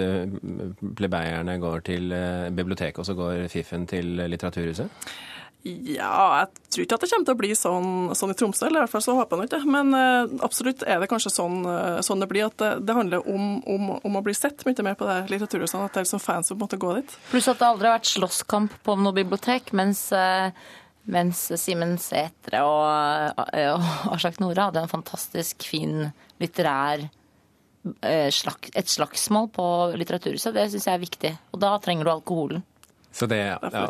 plebeierne 0.99 1.59
går 1.63 1.87
til 1.87 2.11
biblioteket, 2.51 2.99
og 2.99 3.07
så 3.07 3.15
går 3.15 3.47
fiffen 3.53 3.87
til 3.87 4.17
Litteraturhuset? 4.27 5.11
Ja, 5.67 6.45
jeg 6.45 6.71
tror 6.71 6.85
ikke 6.85 6.97
at 6.97 7.03
det 7.03 7.09
kommer 7.11 7.27
til 7.27 7.35
å 7.35 7.39
bli 7.41 7.51
sånn, 7.59 7.89
sånn 8.17 8.33
i 8.33 8.37
Tromsø, 8.39 8.69
eller 8.69 8.81
i 8.81 8.85
hvert 8.87 8.93
fall 8.93 9.03
så 9.05 9.17
håper 9.19 9.43
jeg 9.43 9.49
ikke 9.49 9.59
det. 9.59 9.73
Men 9.75 9.91
uh, 9.97 10.45
absolutt 10.47 10.85
er 10.87 11.03
det 11.03 11.09
kanskje 11.11 11.33
sånn, 11.35 11.61
uh, 11.67 11.99
sånn 12.05 12.23
det 12.23 12.29
blir, 12.31 12.47
at 12.47 12.57
det, 12.63 12.71
det 12.87 12.97
handler 12.97 13.27
om, 13.29 13.59
om, 13.67 13.91
om, 13.99 14.19
å 14.21 14.25
bli 14.25 14.37
sett 14.39 14.63
mye 14.69 14.87
mer 14.87 14.97
på 14.99 15.09
det 15.09 15.19
litteraturhuset, 15.33 15.81
at 15.83 15.97
det 15.97 16.03
er 16.03 16.07
liksom 16.07 16.23
fans 16.23 16.53
som 16.53 16.63
måtte 16.63 16.79
gå 16.81 16.95
dit. 17.01 17.17
Pluss 17.33 17.51
at 17.51 17.61
det 17.61 17.69
aldri 17.69 17.91
har 17.91 17.99
vært 17.99 18.13
slåsskamp 18.13 18.79
på 18.87 18.97
noe 19.03 19.17
bibliotek, 19.19 19.75
mens 19.77 20.07
uh, 20.15 20.55
mens 21.09 21.47
Simen 21.57 21.97
Sætre 22.01 22.61
og, 22.69 23.39
og 23.41 23.87
Aslak 24.15 24.39
Nora 24.43 24.69
hadde 24.69 24.85
en 24.85 24.93
fantastisk 24.93 25.65
fin 25.67 26.11
litterær 26.39 27.09
et 28.05 28.91
slagsmål 28.91 29.49
på 29.55 29.67
Litteraturhuset. 29.97 30.53
Det 30.53 30.67
syns 30.69 30.89
jeg 30.89 30.99
er 30.99 31.01
viktig. 31.01 31.31
Og 31.55 31.63
da 31.63 31.71
trenger 31.81 32.05
du 32.05 32.13
alkoholen. 32.13 32.65
Så 33.19 33.27
det, 33.27 33.41
ja, 33.51 33.85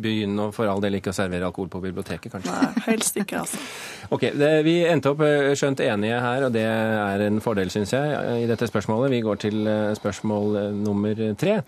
Begynn 0.00 0.38
å 0.40 0.48
for 0.56 0.70
all 0.70 0.80
del 0.80 0.98
ikke 0.98 1.12
å 1.12 1.16
servere 1.16 1.48
alkohol 1.48 1.68
på 1.72 1.82
biblioteket, 1.84 2.32
kanskje? 2.32 2.54
Nei, 2.54 2.84
helst 2.86 3.18
ikke, 3.20 3.42
altså. 3.44 3.60
Ok, 4.14 4.24
det, 4.40 4.52
Vi 4.64 4.78
endte 4.88 5.12
opp 5.12 5.20
eh, 5.26 5.52
skjønt 5.58 5.82
enige 5.84 6.20
her, 6.24 6.46
og 6.46 6.54
det 6.54 6.64
er 6.64 7.26
en 7.26 7.42
fordel, 7.44 7.68
syns 7.72 7.92
jeg, 7.92 8.14
i 8.40 8.48
dette 8.48 8.70
spørsmålet. 8.70 9.12
Vi 9.12 9.24
går 9.26 9.42
til 9.44 9.68
eh, 9.68 9.92
spørsmål 9.98 10.60
eh, 10.62 10.70
nummer 10.78 11.20
tre, 11.40 11.58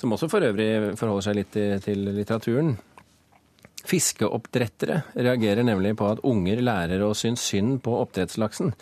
som 0.00 0.16
også 0.16 0.30
for 0.32 0.48
øvrig 0.48 0.96
forholder 0.96 1.28
seg 1.28 1.42
litt 1.42 1.60
til 1.84 2.08
litteraturen. 2.16 2.72
Fiskeoppdrettere 3.86 5.00
reagerer 5.16 5.64
nemlig 5.66 5.94
på 5.98 6.08
at 6.10 6.20
unger 6.26 6.60
lærer 6.64 7.02
å 7.04 7.14
synes 7.16 7.42
synd 7.50 7.78
på 7.84 7.94
oppdrettslaksen. 8.02 8.72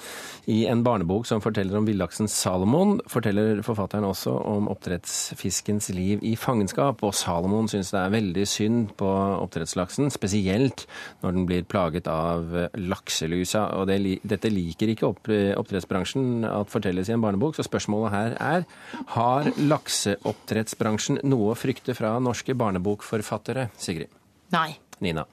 I 0.51 0.65
en 0.71 0.83
barnebok 0.87 1.27
som 1.29 1.43
forteller 1.45 1.79
om 1.79 1.87
villaksen 1.89 2.29
Salomon, 2.31 2.99
forteller 3.11 3.63
forfatteren 3.67 4.07
også 4.09 4.33
om 4.49 4.69
oppdrettsfiskens 4.73 5.91
liv 5.95 6.25
i 6.27 6.35
fangenskap. 6.39 7.05
Og 7.07 7.15
Salomon 7.17 7.71
synes 7.71 7.93
det 7.95 8.01
er 8.01 8.15
veldig 8.17 8.47
synd 8.49 8.95
på 8.99 9.09
oppdrettslaksen, 9.45 10.11
spesielt 10.15 10.87
når 11.23 11.37
den 11.37 11.47
blir 11.49 11.69
plaget 11.69 12.11
av 12.11 12.51
lakselusa. 12.79 13.69
Og 13.79 13.89
det, 13.91 14.01
dette 14.29 14.53
liker 14.53 14.93
ikke 14.93 15.13
oppdrettsbransjen 15.13 16.47
at 16.49 16.73
fortelles 16.73 17.11
i 17.11 17.17
en 17.17 17.25
barnebok, 17.25 17.57
så 17.57 17.67
spørsmålet 17.67 18.15
her 18.15 18.37
er 18.41 18.69
har 19.15 19.53
lakseoppdrettsbransjen 19.59 21.23
noe 21.29 21.53
å 21.53 21.59
frykte 21.59 21.97
fra 21.99 22.17
norske 22.23 22.57
barnebokforfattere, 22.59 23.69
Sigrid? 23.79 24.13
Nei. 24.55 24.79
Nina? 25.05 25.27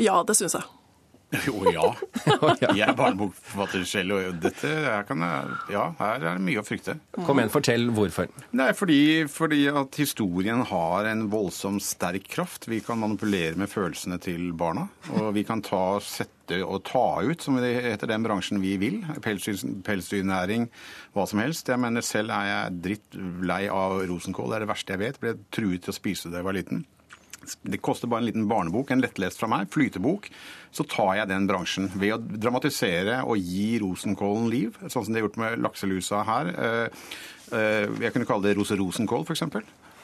Ja, 0.00 0.20
det 0.26 0.36
syns 0.38 0.56
jeg. 0.58 0.68
Jo, 1.46 1.62
ja. 1.72 1.86
Jeg 2.60 2.84
er 2.84 2.96
barnebokforfatter 2.96 3.84
selv, 3.88 4.16
og 4.18 4.40
dette 4.42 4.68
her 4.68 5.06
kan 5.08 5.22
jeg, 5.24 5.56
ja, 5.74 5.86
her 6.00 6.18
er 6.18 6.36
det 6.36 6.44
mye 6.44 6.60
å 6.60 6.66
frykte. 6.66 6.98
Kom 7.24 7.40
igjen, 7.40 7.52
fortell 7.52 7.88
hvorfor. 7.94 8.28
Nei, 8.58 8.68
fordi, 8.76 9.00
fordi, 9.32 9.62
at 9.72 10.00
historien 10.00 10.64
har 10.68 11.08
en 11.08 11.26
voldsomt 11.32 11.84
sterk 11.84 12.28
kraft. 12.32 12.68
Vi 12.68 12.82
kan 12.84 13.00
manipulere 13.00 13.56
med 13.60 13.72
følelsene 13.72 14.20
til 14.22 14.50
barna. 14.58 14.88
Og 15.16 15.32
vi 15.36 15.46
kan 15.48 15.64
ta, 15.64 15.98
sette 16.04 16.60
og 16.66 16.82
ta 16.84 17.22
ut, 17.24 17.40
som 17.40 17.56
det 17.62 17.72
heter 17.86 18.10
den 18.10 18.26
bransjen 18.26 18.60
vi 18.60 18.74
vil. 18.80 19.00
Pelsdyr, 19.24 19.56
pelsdyrnæring, 19.86 20.68
hva 21.16 21.24
som 21.28 21.40
helst. 21.40 21.70
Jeg 21.72 21.80
mener 21.80 22.04
selv 22.04 22.34
er 22.36 22.50
jeg 22.50 22.80
dritt 22.88 23.20
lei 23.48 23.64
av 23.72 24.02
rosenkål. 24.10 24.52
Det 24.52 24.58
er 24.58 24.66
det 24.66 24.72
verste 24.74 24.96
jeg 24.96 25.04
vet. 25.06 25.22
Ble 25.22 25.36
truet 25.54 25.86
til 25.86 25.94
å 25.94 25.96
spise 25.96 26.28
det 26.28 26.36
da 26.36 26.42
jeg 26.42 26.50
var 26.50 26.60
liten. 26.60 26.84
Det 27.62 27.80
koster 27.82 28.10
bare 28.10 28.22
en 28.22 28.28
liten 28.30 28.48
barnebok, 28.50 28.90
en 28.90 29.02
lettlest 29.02 29.40
fra 29.40 29.48
meg, 29.50 29.70
flytebok. 29.72 30.28
Så 30.74 30.86
tar 30.88 31.16
jeg 31.18 31.30
den 31.30 31.48
bransjen 31.50 31.90
ved 31.94 32.16
å 32.16 32.20
dramatisere 32.22 33.20
og 33.26 33.40
gi 33.40 33.76
rosenkålen 33.82 34.48
liv, 34.52 34.78
sånn 34.86 35.04
som 35.04 35.12
det 35.12 35.20
har 35.20 35.28
gjort 35.28 35.40
med 35.42 35.62
lakselusa 35.66 36.24
her. 36.28 36.52
Eh, 36.52 37.06
eh, 37.58 37.86
jeg 38.06 38.14
kunne 38.14 38.28
kalle 38.28 38.48
det 38.48 38.56
Rose 38.58 38.78
Rosenkål, 38.78 39.26
f.eks. 39.26 39.46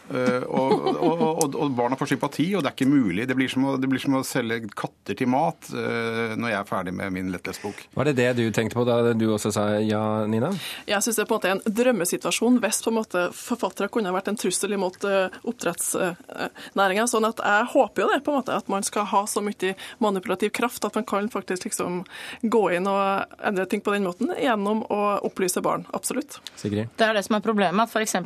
Uh, 0.08 0.44
og, 0.48 0.86
og, 0.88 1.22
og, 1.44 1.54
og, 1.54 1.72
barna 1.76 1.96
får 1.98 2.14
sympati, 2.14 2.46
og 2.56 2.62
det 2.64 2.70
er 2.70 2.76
ikke 2.76 2.88
mulig. 2.88 3.26
Det 3.28 3.36
blir 3.36 3.50
som 3.52 3.66
å, 3.68 3.74
blir 3.76 4.00
som 4.00 4.16
å 4.16 4.22
selge 4.24 4.62
katter 4.72 5.18
til 5.18 5.28
mat 5.28 5.68
uh, 5.74 6.34
når 6.38 6.52
jeg 6.52 6.58
er 6.58 6.68
ferdig 6.68 6.94
med 6.96 7.12
min 7.12 7.28
lettlesbok. 7.34 7.82
Var 7.98 8.08
det 8.08 8.14
det 8.20 8.28
du 8.38 8.44
tenkte 8.54 8.78
på 8.78 8.86
da 8.88 9.12
du 9.12 9.26
også 9.34 9.52
sa 9.54 9.66
ja, 9.84 10.00
Nina? 10.30 10.50
Jeg 10.88 11.04
syns 11.04 11.20
det 11.20 11.26
er 11.26 11.28
på 11.28 11.36
en 11.36 11.42
måte 11.42 11.52
en 11.56 11.76
drømmesituasjon 11.80 12.60
hvis 12.62 12.80
på 12.84 12.92
en 12.92 12.98
måte 12.98 13.24
forfattere 13.36 13.90
kunne 13.92 14.14
vært 14.14 14.32
en 14.32 14.40
trussel 14.40 14.76
imot 14.78 15.04
uh, 15.04 15.28
oppdrettsnæringa. 15.42 17.08
Sånn 17.10 17.28
at 17.28 17.44
jeg 17.44 17.68
håper 17.74 18.04
jo 18.04 18.10
det, 18.14 18.22
på 18.24 18.32
en 18.32 18.40
måte, 18.40 18.56
at 18.56 18.72
man 18.72 18.86
skal 18.86 19.08
ha 19.12 19.24
så 19.28 19.44
mye 19.44 19.74
manipulativ 20.02 20.54
kraft 20.56 20.84
at 20.88 20.96
man 20.96 21.04
kan 21.08 21.28
faktisk 21.32 21.68
liksom 21.68 22.02
gå 22.42 22.64
inn 22.78 22.88
og 22.88 23.36
endre 23.44 23.66
ting 23.68 23.84
på 23.84 23.92
den 23.92 24.08
måten 24.08 24.32
gjennom 24.40 24.84
å 24.88 25.02
opplyse 25.26 25.60
barn. 25.64 25.84
Absolutt. 25.96 26.40
Sigrid? 26.56 26.88
Det 26.96 27.06
er 27.06 27.16
det 27.16 27.24
som 27.26 27.36
er 27.38 27.44
problemet. 27.44 27.92
F.eks. 27.92 28.16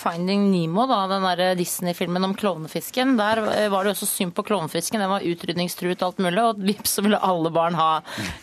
Finding 0.00 0.48
Nemo. 0.50 0.86
da, 0.90 1.09
den 1.12 1.58
Disney-filmen 1.58 2.24
om 2.28 2.36
klovnefisken. 2.38 3.16
Der 3.18 3.42
var 3.72 3.84
det 3.84 3.94
også 3.94 4.08
synd 4.08 4.34
på 4.36 4.44
klovnefisken. 4.46 5.00
Den 5.02 5.12
var 5.12 5.26
utrydningstruet 5.26 6.02
alt 6.06 6.20
mulig. 6.22 6.42
Og 6.42 6.62
vips 6.64 6.96
så 6.98 7.04
ville 7.04 7.20
alle 7.24 7.52
barn 7.54 7.76
ha 7.78 7.90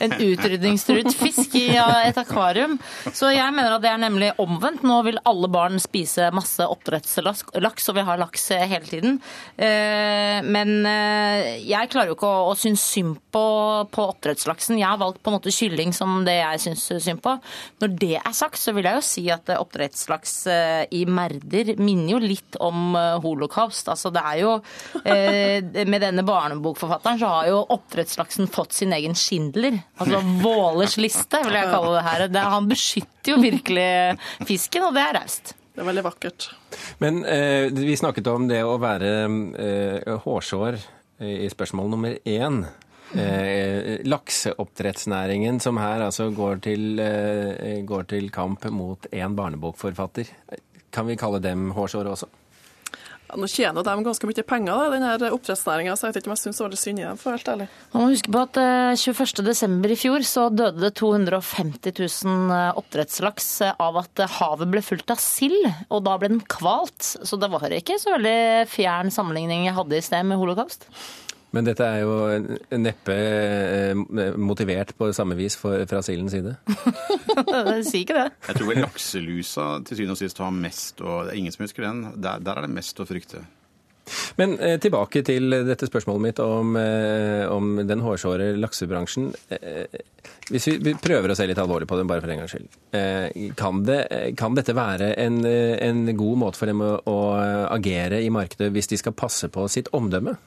en 0.04 0.16
utrydningstruet 0.18 1.12
fisk 1.18 1.56
i 1.60 1.68
et 1.78 2.18
akvarium. 2.20 2.78
Så 3.14 3.32
jeg 3.36 3.54
mener 3.56 3.76
at 3.76 3.84
det 3.84 3.92
er 3.92 4.02
nemlig 4.02 4.32
omvendt. 4.42 4.86
Nå 4.88 5.00
vil 5.08 5.20
alle 5.28 5.50
barn 5.52 5.82
spise 5.82 6.30
masse 6.36 6.64
oppdrettslaks, 6.66 7.90
og 7.90 7.98
vi 7.98 8.06
har 8.08 8.22
laks 8.22 8.50
hele 8.56 8.88
tiden. 8.88 9.20
Eh, 9.56 10.40
men 10.46 10.74
eh, 10.88 11.58
jeg 11.68 11.92
klarer 11.94 12.12
jo 12.12 12.18
ikke 12.18 12.30
å, 12.30 12.52
å 12.52 12.58
synes 12.58 12.84
synd 12.84 13.20
på, 13.34 13.46
på 13.94 14.08
oppdrettslaksen. 14.14 14.80
Jeg 14.80 14.90
har 14.90 15.02
valgt 15.02 15.22
på 15.24 15.32
en 15.32 15.38
måte 15.38 15.54
kylling 15.54 15.94
som 15.96 16.22
det 16.28 16.38
jeg 16.40 16.64
syns 16.68 16.88
synd 17.04 17.24
på. 17.26 17.38
Når 17.84 17.96
det 18.02 18.16
er 18.20 18.36
sagt, 18.38 18.60
så 18.62 18.74
vil 18.76 18.88
jeg 18.90 19.00
jo 19.00 19.06
si 19.06 19.26
at 19.34 19.52
oppdrettslaks 19.58 20.36
eh, 20.52 20.84
i 20.98 21.04
merder 21.10 21.76
minner 21.80 22.16
jo 22.16 22.24
litt 22.24 22.57
om 22.64 22.96
eh, 22.96 23.18
holocaust. 23.24 23.90
Altså 23.92 24.12
det 24.14 24.24
er 24.24 24.40
jo 24.42 24.54
eh, 25.04 25.86
Med 25.88 26.02
denne 26.04 26.26
barnebokforfatteren 26.28 27.22
så 27.22 27.32
har 27.32 27.52
jo 27.52 27.62
oppdrettslaksen 27.78 28.50
fått 28.52 28.78
sin 28.78 28.96
egen 28.96 29.16
Schindler. 29.18 29.80
Altså 29.98 30.22
Vålers 30.44 30.98
liste, 31.02 31.42
vil 31.46 31.60
jeg 31.60 31.72
kalle 31.74 31.94
det 31.98 32.08
her. 32.08 32.26
Det, 32.32 32.48
han 32.56 32.72
beskytter 32.72 33.36
jo 33.36 33.40
virkelig 33.44 33.88
fisken, 34.48 34.90
og 34.90 34.98
det 34.98 35.06
er 35.06 35.18
raust. 35.20 35.54
Det 35.78 35.84
er 35.84 35.90
veldig 35.92 36.08
vakkert. 36.08 36.50
Men 37.04 37.22
eh, 37.30 37.70
vi 37.74 37.98
snakket 38.00 38.28
om 38.32 38.50
det 38.50 38.64
å 38.66 38.80
være 38.82 39.14
eh, 39.28 40.14
hårsår 40.26 40.82
i 41.28 41.48
spørsmål 41.50 41.90
nummer 41.90 42.20
én. 42.30 42.62
Eh, 43.16 44.02
lakseoppdrettsnæringen 44.04 45.62
som 45.64 45.78
her 45.80 46.02
altså 46.04 46.30
går 46.36 46.60
til, 46.62 47.00
eh, 47.00 47.86
går 47.86 48.04
til 48.04 48.30
kamp 48.32 48.66
mot 48.70 49.00
én 49.14 49.36
barnebokforfatter. 49.36 50.28
Kan 50.92 51.08
vi 51.08 51.16
kalle 51.16 51.40
dem 51.40 51.72
hårsåre 51.72 52.10
også? 52.12 52.28
Ja, 53.28 53.36
nå 53.36 53.48
tjener 53.52 53.84
de 53.84 53.94
ganske 54.06 54.28
mye 54.30 54.44
penger, 54.48 54.72
da, 54.72 54.92
denne 54.94 55.32
oppdrettsnæringa, 55.36 55.98
så 56.00 56.08
jeg 56.08 56.14
vet 56.14 56.22
ikke 56.22 56.30
om 56.30 56.36
jeg 56.38 56.42
syns 56.46 56.62
det 56.62 56.64
var 56.64 56.80
synd 56.80 57.02
i 57.02 57.04
dem, 57.04 57.20
for 57.20 57.36
helt 57.36 57.50
ærlig. 57.52 57.68
Man 57.92 58.06
må 58.06 58.08
huske 58.14 58.32
på 58.32 58.44
at 58.46 58.60
21.12. 59.04 59.42
Eh, 59.68 59.92
i 59.92 60.00
fjor 60.00 60.28
så 60.28 60.46
døde 60.54 60.86
det 60.86 60.94
250 60.96 61.92
000 62.00 62.56
eh, 62.56 62.80
oppdrettslaks 62.80 63.50
eh, 63.68 63.76
av 63.84 64.00
at 64.00 64.24
havet 64.38 64.72
ble 64.72 64.84
fullt 64.86 65.12
av 65.12 65.20
sild, 65.20 65.68
og 65.92 66.06
da 66.08 66.16
ble 66.22 66.32
den 66.38 66.44
kvalt. 66.48 67.04
Så 67.04 67.40
det 67.42 67.52
var 67.52 67.68
ikke 67.76 68.00
så 68.00 68.16
veldig 68.16 68.40
fjern 68.72 69.12
sammenligning 69.12 69.68
jeg 69.68 69.76
hadde 69.76 70.00
i 70.00 70.08
sted 70.08 70.24
med 70.30 70.40
holocaust. 70.40 70.88
Men 71.56 71.68
dette 71.68 71.86
er 71.88 72.02
jo 72.04 72.16
neppe 72.76 73.16
eh, 73.16 74.34
motivert 74.36 74.92
på 74.98 75.12
samme 75.16 75.38
vis 75.40 75.56
for, 75.60 75.86
fra 75.88 76.02
sildens 76.04 76.36
side? 76.36 76.58
Sier 77.88 78.02
ikke 78.04 78.18
det. 78.18 78.26
Jeg 78.50 78.60
tror 78.60 78.72
vel 78.72 78.82
lakselusa 78.84 79.68
til 79.88 80.02
syvende 80.02 80.18
og 80.18 80.22
sist 80.22 80.42
har 80.44 80.56
mest, 80.56 81.04
og 81.04 81.28
det 81.28 81.36
er 81.36 81.40
ingen 81.40 81.56
som 81.56 81.64
husker 81.64 81.88
den. 81.88 82.04
Der, 82.18 82.44
der 82.44 82.60
er 82.60 82.68
det 82.68 82.76
mest 82.76 83.00
å 83.00 83.08
frykte. 83.08 83.46
Men 84.40 84.56
eh, 84.64 84.78
tilbake 84.80 85.22
til 85.28 85.52
dette 85.68 85.88
spørsmålet 85.90 86.24
mitt 86.24 86.40
om, 86.44 86.76
eh, 86.80 87.44
om 87.52 87.76
den 87.88 88.04
hårsåre 88.04 88.54
laksebransjen. 88.60 89.30
Eh, 89.52 90.00
hvis 90.52 90.68
vi, 90.70 90.76
vi, 90.84 90.94
prøver 91.02 91.32
å 91.32 91.38
se 91.38 91.48
litt 91.50 91.60
alvorlig 91.60 91.90
på 91.90 92.00
den, 92.00 92.08
bare 92.10 92.24
for 92.24 92.32
en 92.32 92.44
gangs 92.44 92.56
skyld. 92.56 92.78
Eh, 92.96 93.48
kan, 93.60 93.82
det, 93.88 94.02
kan, 94.40 94.56
dette 94.58 94.76
være 94.78 95.14
en, 95.20 95.42
en, 95.46 96.06
god 96.18 96.44
måte 96.44 96.60
for 96.60 96.72
dem 96.72 96.84
å, 96.84 96.94
å 97.08 97.18
agere 97.74 98.22
i 98.24 98.32
markedet 98.34 98.72
hvis 98.76 98.92
de 98.94 99.02
skal 99.02 99.16
passe 99.18 99.52
på 99.52 99.68
sitt 99.72 99.92
omdømme? 99.96 100.38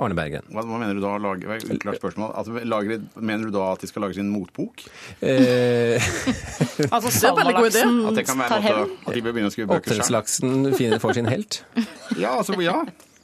Arne 0.00 0.16
Bergen. 0.16 0.46
Hva, 0.48 0.64
hva 0.64 0.78
mener 0.80 0.96
du 0.96 1.02
da? 1.04 1.12
Lager, 1.20 1.60
uklart 1.74 2.00
spørsmål. 2.00 2.32
At, 2.40 2.48
lager, 2.68 3.02
mener 3.20 3.50
du 3.50 3.54
da 3.54 3.66
at 3.74 3.84
de 3.84 3.90
skal 3.90 4.06
lage 4.06 4.16
sin 4.16 4.30
motbok? 4.32 4.82
Eh, 5.20 6.00
altså 6.94 7.12
salmalaksen 7.12 8.00
tar 8.16 8.64
hevn? 8.64 8.96
At 9.04 9.14
de 9.14 9.22
bør 9.24 9.36
begynne 9.36 9.52
å 9.52 9.54
skrive 9.54 9.70
bøker 9.74 9.92
selv? 9.92 10.00
Oppdrettslaksen 10.22 11.00
får 11.04 11.16
sin 11.20 11.30
helt? 11.30 11.62
ja, 12.22 12.32
altså, 12.38 12.56
ja. 12.64 12.80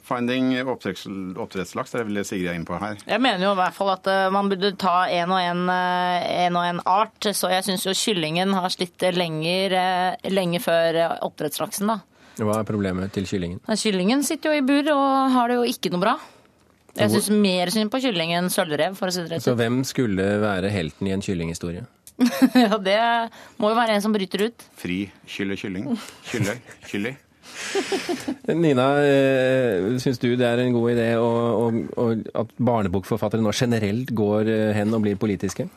Finding 0.07 0.53
oppdretts- 0.63 1.09
oppdrettslaks, 1.35 1.91
det 1.97 2.05
vil 2.07 2.21
Sigrid 2.23 2.47
er 2.53 2.55
inne 2.55 2.67
på 2.69 2.77
her. 2.79 2.95
Jeg 3.03 3.19
mener 3.19 3.43
jo 3.43 3.49
i 3.51 3.59
hvert 3.59 3.75
fall 3.75 3.91
at 3.91 4.07
eh, 4.07 4.27
man 4.31 4.47
burde 4.53 4.71
ta 4.79 5.01
en 5.11 5.33
og 5.35 5.41
en, 5.41 5.65
eh, 5.73 6.27
en, 6.45 6.59
og 6.61 6.69
en 6.69 6.83
art. 6.87 7.31
Så 7.35 7.51
jeg 7.51 7.65
syns 7.67 7.83
jo 7.89 7.95
kyllingen 7.97 8.55
har 8.55 8.71
slitt 8.71 9.03
lenger, 9.17 9.75
lenge 10.31 10.63
før 10.63 11.01
oppdrettslaksen, 11.27 11.91
da. 11.91 11.99
Hva 12.37 12.59
er 12.61 12.67
problemet 12.69 13.11
til 13.15 13.25
kyllingen? 13.25 13.59
Kyllingen 13.65 14.21
sitter 14.25 14.53
jo 14.53 14.61
i 14.61 14.65
bur 14.65 14.91
og 14.93 15.31
har 15.33 15.49
det 15.49 15.57
jo 15.57 15.63
ikke 15.73 15.89
noe 15.89 16.03
bra. 16.03 16.15
Jeg 16.97 17.13
syns 17.13 17.29
mer 17.33 17.71
synd 17.73 17.91
på 17.93 18.01
kylling 18.03 18.33
enn 18.37 18.49
sølvrev, 18.53 18.97
for 18.97 19.09
å 19.09 19.13
si 19.13 19.23
det 19.23 19.35
rett 19.35 19.45
Så 19.45 19.53
hvem 19.57 19.83
skulle 19.87 20.25
være 20.41 20.71
helten 20.73 21.09
i 21.09 21.13
en 21.15 21.23
kyllinghistorie? 21.23 21.85
Ja, 22.57 22.79
det 22.81 22.97
må 23.61 23.69
jo 23.71 23.77
være 23.77 23.97
en 23.97 24.03
som 24.03 24.13
bryter 24.15 24.47
ut. 24.49 24.67
Fri 24.79 25.03
kylle 25.29 25.57
kylling. 25.59 25.91
Kylle, 26.31 26.57
kylli. 26.89 27.13
Nina, 28.63 28.87
eh, 29.05 29.85
syns 30.01 30.19
du 30.21 30.31
det 30.35 30.47
er 30.47 30.61
en 30.63 30.75
god 30.75 30.93
idé 30.95 31.07
å, 31.21 31.27
å, 31.27 31.69
å, 32.01 32.07
at 32.41 32.51
barnebokforfattere 32.57 33.43
nå 33.43 33.53
generelt 33.55 34.11
går 34.17 34.51
eh, 34.51 34.73
hen 34.77 34.93
og 34.97 35.05
blir 35.05 35.19
politiske? 35.19 35.67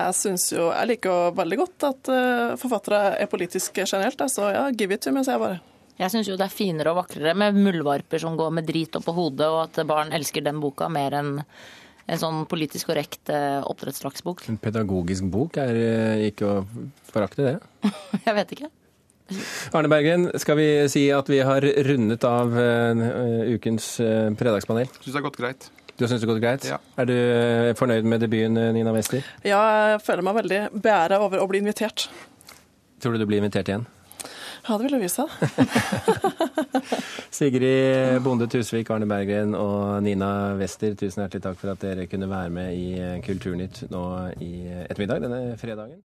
Jeg 0.00 0.16
synes 0.16 0.46
jo, 0.54 0.70
jeg 0.72 0.88
liker 0.94 1.12
jo 1.12 1.32
veldig 1.36 1.58
godt 1.60 1.88
at 1.90 2.12
eh, 2.12 2.54
forfattere 2.60 3.02
er 3.20 3.30
politiske 3.32 3.84
generelt, 3.84 4.22
så 4.32 4.52
ja, 4.54 4.68
give 4.72 4.96
it 4.96 5.04
to 5.04 5.12
me, 5.12 5.24
sier 5.26 5.36
jeg 5.36 5.44
bare. 5.44 5.60
Jeg 6.00 6.12
syns 6.14 6.30
jo 6.30 6.38
det 6.40 6.46
er 6.46 6.52
finere 6.52 6.94
og 6.94 7.02
vakrere 7.02 7.34
med 7.36 7.58
muldvarper 7.60 8.22
som 8.22 8.38
går 8.38 8.54
med 8.56 8.64
drit 8.68 8.96
oppå 8.96 9.12
hodet, 9.12 9.48
og 9.52 9.66
at 9.66 9.82
barn 9.88 10.14
elsker 10.16 10.44
den 10.46 10.60
boka 10.62 10.88
mer 10.88 11.16
enn 11.18 11.34
en 12.10 12.18
sånn 12.18 12.44
politisk 12.50 12.88
korrekt 12.90 13.30
eh, 13.30 13.60
oppdrettslaksbok. 13.68 14.46
En 14.50 14.58
pedagogisk 14.58 15.28
bok 15.30 15.58
er 15.60 15.76
eh, 15.76 16.22
ikke 16.30 16.48
å 16.48 16.54
forakte, 17.12 17.44
det. 17.44 17.90
Jeg 18.26 18.36
vet 18.38 18.54
ikke. 18.56 18.70
Arne 19.76 19.90
Bergen, 19.92 20.24
skal 20.42 20.58
vi 20.58 20.70
si 20.90 21.04
at 21.14 21.28
vi 21.30 21.38
har 21.46 21.62
rundet 21.86 22.24
av 22.26 22.56
eh, 22.58 23.04
ukens 23.52 23.92
eh, 24.02 24.32
fredagspanel? 24.40 24.90
Syns 24.96 25.12
det 25.12 25.20
har 25.20 25.28
gått 25.28 25.38
greit. 25.38 25.68
Du 25.94 26.06
har 26.06 26.10
syntes 26.10 26.24
det 26.24 26.30
har 26.30 26.32
gått 26.32 26.42
greit? 26.42 26.66
Ja. 26.72 26.80
Er 26.96 27.06
du 27.12 27.16
fornøyd 27.76 28.08
med 28.08 28.24
debuten, 28.24 28.56
Nina 28.72 28.96
Wester? 28.96 29.20
Ja, 29.44 29.60
jeg 29.92 30.02
føler 30.08 30.24
meg 30.24 30.40
veldig 30.40 30.60
beæra 30.80 31.20
over 31.20 31.44
å 31.44 31.48
bli 31.50 31.60
invitert. 31.60 32.08
Tror 33.04 33.14
du 33.14 33.20
du 33.20 33.28
blir 33.28 33.44
invitert 33.44 33.68
igjen? 33.68 33.84
Ja, 34.70 34.78
det 34.78 34.88
Lovisa. 34.92 35.24
Sigrid 37.30 38.22
Bonde 38.22 38.46
Tusvik, 38.46 38.90
Arne 38.94 39.06
Berggren 39.10 39.56
og 39.58 39.98
Nina 40.06 40.28
Wester, 40.60 40.94
tusen 40.94 41.24
hjertelig 41.24 41.42
takk 41.42 41.58
for 41.58 41.72
at 41.72 41.82
dere 41.82 42.04
kunne 42.06 42.28
være 42.30 42.52
med 42.54 42.76
i 42.78 42.84
Kulturnytt 43.26 43.80
nå 43.90 44.02
i 44.38 44.52
ettermiddag 44.84 45.24
denne 45.26 45.40
fredagen. 45.58 45.98